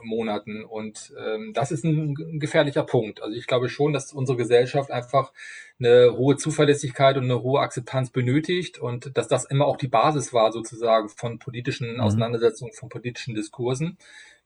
Monaten. 0.03 0.65
Und 0.65 1.13
ähm, 1.19 1.53
das 1.55 1.73
ist 1.73 1.85
ein, 1.85 2.15
gefährlicher 2.39 2.85
Punkt. 2.85 3.23
Also 3.23 3.37
ich 3.37 3.47
glaube 3.47 3.69
schon, 3.69 3.93
dass 3.93 4.13
unsere 4.13 4.39
Gesellschaft 4.39 4.91
einfach 4.91 5.33
eine 5.79 6.17
hohe 6.17 6.37
Zuverlässigkeit 6.37 7.17
und 7.17 7.25
eine 7.25 7.43
hohe 7.43 7.61
Akzeptanz 7.61 8.11
benötigt 8.11 8.79
und 8.79 9.17
dass 9.17 9.29
das 9.29 9.45
immer 9.45 9.67
auch 9.67 9.77
die 9.77 9.89
Basis 9.89 10.33
war 10.33 10.53
sozusagen 10.53 11.09
von 11.09 11.39
politischen 11.39 11.95
mhm. 11.95 12.01
Auseinandersetzungen, 12.01 12.73
von 12.73 12.89
politischen 12.89 13.35
Diskursen. 13.35 13.99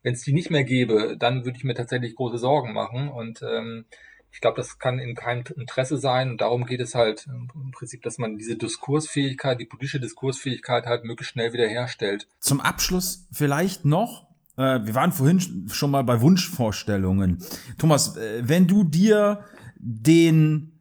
Wenn 0.03 0.15
es 0.15 0.23
die 0.23 0.33
nicht 0.33 0.51
mehr 0.51 0.65
gäbe, 0.65 1.17
dann 1.19 1.45
würde 1.45 1.59
ich 1.59 1.65
mir 1.65 1.75
tatsächlich 1.75 2.17
große 2.17 2.39
Sorgen 2.39 2.73
machen. 2.73 3.09
Und 3.09 3.43
ähm, 3.43 3.85
ich 4.33 4.41
glaube, 4.41 4.57
das 4.57 4.79
kann 4.79 4.99
in 4.99 5.15
keinem 5.15 5.45
Interesse 5.57 5.99
sein. 5.99 6.31
Und 6.31 6.41
darum 6.41 6.65
geht 6.65 6.81
es 6.81 6.95
halt 6.95 7.27
im 7.27 7.73
Prinzip, 7.73 8.03
dass 8.03 8.19
man 8.19 8.39
diese 8.39 8.57
Diskursfähigkeit, 8.57 9.61
die 9.61 9.67
politische 9.67 10.01
Diskursfähigkeit 10.01 10.87
halt 10.87 11.05
möglichst 11.05 11.33
schnell 11.33 11.53
wieder 11.53 11.67
herstellt. 11.67 12.29
Zum 12.39 12.61
Abschluss 12.61 13.27
vielleicht 13.33 13.85
noch. 13.85 14.30
Äh, 14.61 14.87
wir 14.87 14.95
waren 14.95 15.13
vorhin 15.13 15.69
schon 15.71 15.91
mal 15.91 16.05
bei 16.05 16.21
Wunschvorstellungen. 16.21 17.39
Thomas, 17.79 18.17
äh, 18.17 18.43
wenn 18.47 18.67
du 18.67 18.85
dir 18.85 19.41
den 19.77 20.73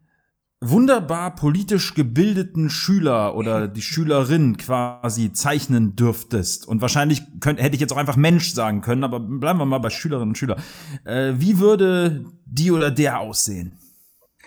wunderbar 0.60 1.36
politisch 1.36 1.94
gebildeten 1.94 2.70
Schüler 2.70 3.36
oder 3.36 3.68
die 3.70 3.82
Schülerin 3.82 4.58
quasi 4.58 5.32
zeichnen 5.32 5.96
dürftest 5.96 6.68
und 6.68 6.82
wahrscheinlich 6.82 7.24
könnt, 7.40 7.62
hätte 7.62 7.76
ich 7.76 7.82
jetzt 7.82 7.94
auch 7.94 7.98
einfach 7.98 8.18
Mensch 8.18 8.54
sagen 8.54 8.82
können, 8.82 9.06
aber 9.06 9.22
bleiben 9.22 9.60
wir 9.60 9.66
mal 9.66 9.80
bei 9.80 9.90
Schülerinnen 9.90 10.32
und 10.32 10.38
Schüler. 10.38 10.58
Äh, 11.06 11.36
wie 11.38 11.60
würde 11.60 12.26
die 12.46 12.72
oder 12.72 12.92
der 12.92 13.20
aussehen? 13.20 13.80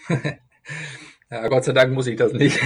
Ja, 1.33 1.49
Gott 1.49 1.65
sei 1.65 1.73
Dank 1.73 1.95
muss 1.95 2.07
ich 2.07 2.17
das 2.17 2.35
nicht. 2.35 2.61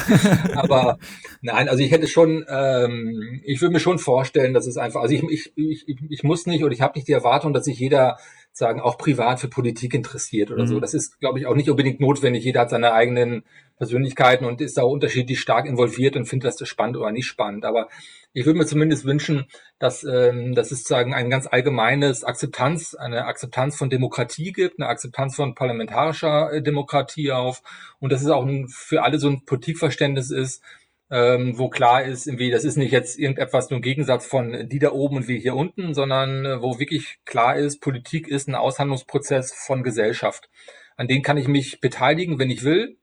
Aber 0.54 0.98
nein, 1.42 1.68
also 1.68 1.82
ich 1.82 1.90
hätte 1.90 2.06
schon, 2.06 2.46
ähm, 2.48 3.42
ich 3.44 3.60
würde 3.60 3.74
mir 3.74 3.80
schon 3.80 3.98
vorstellen, 3.98 4.54
dass 4.54 4.66
es 4.66 4.78
einfach, 4.78 5.02
also 5.02 5.14
ich, 5.14 5.22
ich, 5.24 5.52
ich, 5.54 5.84
ich 6.08 6.22
muss 6.22 6.46
nicht 6.46 6.64
oder 6.64 6.72
ich 6.72 6.80
habe 6.80 6.98
nicht 6.98 7.08
die 7.08 7.12
Erwartung, 7.12 7.52
dass 7.52 7.66
sich 7.66 7.78
jeder 7.78 8.16
sagen, 8.52 8.80
auch 8.80 8.96
privat 8.96 9.38
für 9.38 9.48
Politik 9.48 9.92
interessiert 9.92 10.50
oder 10.50 10.62
mhm. 10.62 10.68
so. 10.68 10.80
Das 10.80 10.94
ist, 10.94 11.20
glaube 11.20 11.38
ich, 11.38 11.46
auch 11.46 11.54
nicht 11.54 11.68
unbedingt 11.68 12.00
notwendig. 12.00 12.42
Jeder 12.42 12.60
hat 12.60 12.70
seine 12.70 12.94
eigenen 12.94 13.42
Persönlichkeiten 13.76 14.46
und 14.46 14.62
ist 14.62 14.78
da 14.78 14.84
unterschiedlich 14.84 15.38
stark 15.38 15.66
involviert 15.66 16.16
und 16.16 16.24
findet 16.24 16.58
das 16.58 16.66
spannend 16.66 16.96
oder 16.96 17.12
nicht 17.12 17.26
spannend. 17.26 17.66
Aber 17.66 17.88
ich 18.32 18.46
würde 18.46 18.58
mir 18.58 18.66
zumindest 18.66 19.04
wünschen, 19.04 19.44
dass, 19.78 20.04
ähm, 20.04 20.54
dass 20.54 20.70
es 20.70 20.80
sozusagen 20.80 21.14
ein 21.14 21.28
ganz 21.28 21.46
allgemeines 21.46 22.24
Akzeptanz, 22.24 22.94
eine 22.94 23.26
Akzeptanz 23.26 23.76
von 23.76 23.90
Demokratie 23.90 24.52
gibt, 24.52 24.78
eine 24.78 24.88
Akzeptanz 24.88 25.36
von 25.36 25.54
parlamentarischer 25.54 26.52
äh, 26.52 26.62
Demokratie 26.62 27.32
auf 27.32 27.62
und 28.00 28.10
dass 28.10 28.22
es 28.22 28.28
auch 28.28 28.46
ein, 28.46 28.68
für 28.68 29.02
alle 29.02 29.18
so 29.18 29.28
ein 29.28 29.44
Politikverständnis 29.44 30.30
ist, 30.30 30.62
ähm, 31.10 31.56
wo 31.56 31.68
klar 31.68 32.02
ist, 32.02 32.26
irgendwie, 32.26 32.50
das 32.50 32.64
ist 32.64 32.76
nicht 32.76 32.90
jetzt 32.90 33.18
irgendetwas 33.18 33.70
nur 33.70 33.78
ein 33.78 33.82
Gegensatz 33.82 34.26
von 34.26 34.68
die 34.68 34.78
da 34.78 34.90
oben 34.92 35.18
und 35.18 35.28
wir 35.28 35.38
hier 35.38 35.54
unten, 35.54 35.94
sondern 35.94 36.44
äh, 36.44 36.62
wo 36.62 36.78
wirklich 36.78 37.18
klar 37.24 37.56
ist, 37.56 37.80
Politik 37.80 38.28
ist 38.28 38.48
ein 38.48 38.54
Aushandlungsprozess 38.54 39.52
von 39.52 39.82
Gesellschaft. 39.82 40.48
An 40.96 41.06
den 41.06 41.22
kann 41.22 41.36
ich 41.36 41.46
mich 41.46 41.80
beteiligen, 41.80 42.38
wenn 42.38 42.50
ich 42.50 42.64
will. 42.64 42.96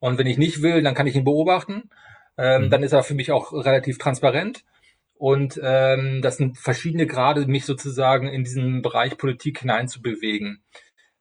Und 0.00 0.18
wenn 0.18 0.26
ich 0.26 0.38
nicht 0.38 0.62
will, 0.62 0.82
dann 0.82 0.94
kann 0.94 1.06
ich 1.06 1.14
ihn 1.14 1.24
beobachten. 1.24 1.90
Ähm, 2.36 2.64
mhm. 2.64 2.70
Dann 2.70 2.82
ist 2.82 2.92
er 2.92 3.02
für 3.02 3.14
mich 3.14 3.30
auch 3.30 3.52
relativ 3.52 3.98
transparent. 3.98 4.64
Und 5.24 5.58
ähm, 5.62 6.20
das 6.20 6.36
sind 6.36 6.58
verschiedene 6.58 7.06
Grade, 7.06 7.46
mich 7.46 7.64
sozusagen 7.64 8.28
in 8.28 8.44
diesen 8.44 8.82
Bereich 8.82 9.16
Politik 9.16 9.60
hineinzubewegen. 9.60 10.62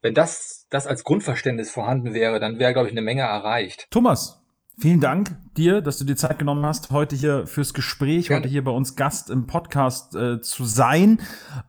Wenn 0.01 0.13
das, 0.13 0.67
das 0.69 0.87
als 0.87 1.05
Grundverständnis 1.05 1.71
vorhanden 1.71 2.13
wäre, 2.13 2.41
dann 2.41 2.59
wäre, 2.59 2.73
glaube 2.73 2.89
ich, 2.89 2.93
eine 2.93 3.01
Menge 3.01 3.21
erreicht. 3.21 3.87
Thomas, 3.91 4.41
Vielen 4.77 4.99
Dank 4.99 5.37
dir, 5.55 5.81
dass 5.81 5.99
du 5.99 6.03
dir 6.03 6.15
Zeit 6.15 6.39
genommen 6.39 6.65
hast, 6.65 6.89
heute 6.89 7.15
hier 7.15 7.45
fürs 7.45 7.75
Gespräch, 7.75 8.27
Gerne. 8.27 8.41
heute 8.41 8.49
hier 8.49 8.63
bei 8.63 8.71
uns 8.71 8.95
Gast 8.95 9.29
im 9.29 9.45
Podcast 9.45 10.15
äh, 10.15 10.41
zu 10.41 10.65
sein. 10.65 11.21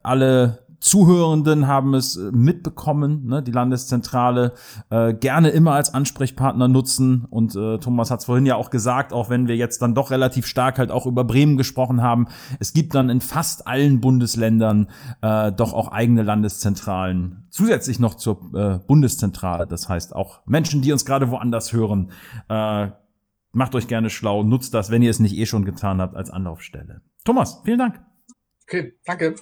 Alle 0.02 0.63
Zuhörenden 0.84 1.66
haben 1.66 1.94
es 1.94 2.16
äh, 2.16 2.30
mitbekommen, 2.30 3.24
ne, 3.24 3.42
die 3.42 3.52
Landeszentrale 3.52 4.52
äh, 4.90 5.14
gerne 5.14 5.48
immer 5.48 5.72
als 5.72 5.94
Ansprechpartner 5.94 6.68
nutzen. 6.68 7.24
Und 7.30 7.56
äh, 7.56 7.78
Thomas 7.78 8.10
hat 8.10 8.20
es 8.20 8.26
vorhin 8.26 8.44
ja 8.44 8.56
auch 8.56 8.68
gesagt, 8.68 9.14
auch 9.14 9.30
wenn 9.30 9.48
wir 9.48 9.56
jetzt 9.56 9.80
dann 9.80 9.94
doch 9.94 10.10
relativ 10.10 10.46
stark 10.46 10.78
halt 10.78 10.90
auch 10.90 11.06
über 11.06 11.24
Bremen 11.24 11.56
gesprochen 11.56 12.02
haben, 12.02 12.26
es 12.60 12.74
gibt 12.74 12.94
dann 12.94 13.08
in 13.08 13.22
fast 13.22 13.66
allen 13.66 14.02
Bundesländern 14.02 14.90
äh, 15.22 15.52
doch 15.52 15.72
auch 15.72 15.88
eigene 15.88 16.22
Landeszentralen, 16.22 17.46
zusätzlich 17.48 17.98
noch 17.98 18.14
zur 18.16 18.54
äh, 18.54 18.78
Bundeszentrale. 18.86 19.66
Das 19.66 19.88
heißt 19.88 20.14
auch 20.14 20.42
Menschen, 20.44 20.82
die 20.82 20.92
uns 20.92 21.06
gerade 21.06 21.30
woanders 21.30 21.72
hören, 21.72 22.10
äh, 22.50 22.88
macht 23.52 23.74
euch 23.74 23.88
gerne 23.88 24.10
schlau, 24.10 24.42
nutzt 24.42 24.74
das, 24.74 24.90
wenn 24.90 25.00
ihr 25.00 25.10
es 25.10 25.18
nicht 25.18 25.34
eh 25.34 25.46
schon 25.46 25.64
getan 25.64 26.02
habt, 26.02 26.14
als 26.14 26.28
Anlaufstelle. 26.28 27.00
Thomas, 27.24 27.62
vielen 27.64 27.78
Dank. 27.78 28.02
Okay, 28.68 28.92
danke. 29.06 29.34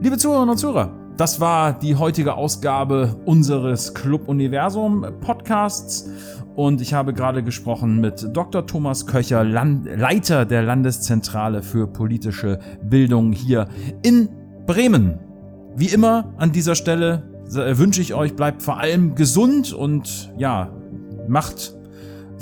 Liebe 0.00 0.18
Zuhörerinnen 0.18 0.50
und 0.50 0.58
Zuhörer, 0.58 0.90
das 1.16 1.40
war 1.40 1.72
die 1.78 1.96
heutige 1.96 2.34
Ausgabe 2.34 3.16
unseres 3.24 3.94
Club 3.94 4.28
Universum 4.28 5.06
Podcasts. 5.20 6.10
Und 6.54 6.80
ich 6.80 6.94
habe 6.94 7.14
gerade 7.14 7.42
gesprochen 7.42 8.00
mit 8.00 8.28
Dr. 8.32 8.66
Thomas 8.66 9.06
Köcher, 9.06 9.44
Land 9.44 9.86
Leiter 9.86 10.44
der 10.44 10.62
Landeszentrale 10.62 11.62
für 11.62 11.86
politische 11.86 12.58
Bildung 12.82 13.32
hier 13.32 13.68
in 14.02 14.28
Bremen. 14.66 15.18
Wie 15.76 15.88
immer 15.88 16.34
an 16.36 16.52
dieser 16.52 16.74
Stelle 16.74 17.22
wünsche 17.46 18.00
ich 18.00 18.14
euch, 18.14 18.34
bleibt 18.34 18.62
vor 18.62 18.78
allem 18.78 19.14
gesund 19.14 19.72
und 19.72 20.32
ja, 20.36 20.70
macht 21.28 21.74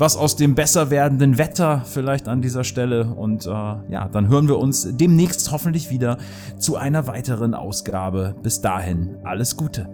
was 0.00 0.16
aus 0.16 0.34
dem 0.34 0.54
besser 0.54 0.90
werdenden 0.90 1.36
Wetter 1.36 1.84
vielleicht 1.84 2.26
an 2.26 2.40
dieser 2.40 2.64
Stelle. 2.64 3.04
Und 3.04 3.46
äh, 3.46 3.50
ja, 3.50 4.08
dann 4.10 4.28
hören 4.28 4.48
wir 4.48 4.58
uns 4.58 4.88
demnächst 4.90 5.52
hoffentlich 5.52 5.90
wieder 5.90 6.16
zu 6.58 6.76
einer 6.76 7.06
weiteren 7.06 7.54
Ausgabe. 7.54 8.34
Bis 8.42 8.62
dahin, 8.62 9.18
alles 9.24 9.56
Gute. 9.56 9.88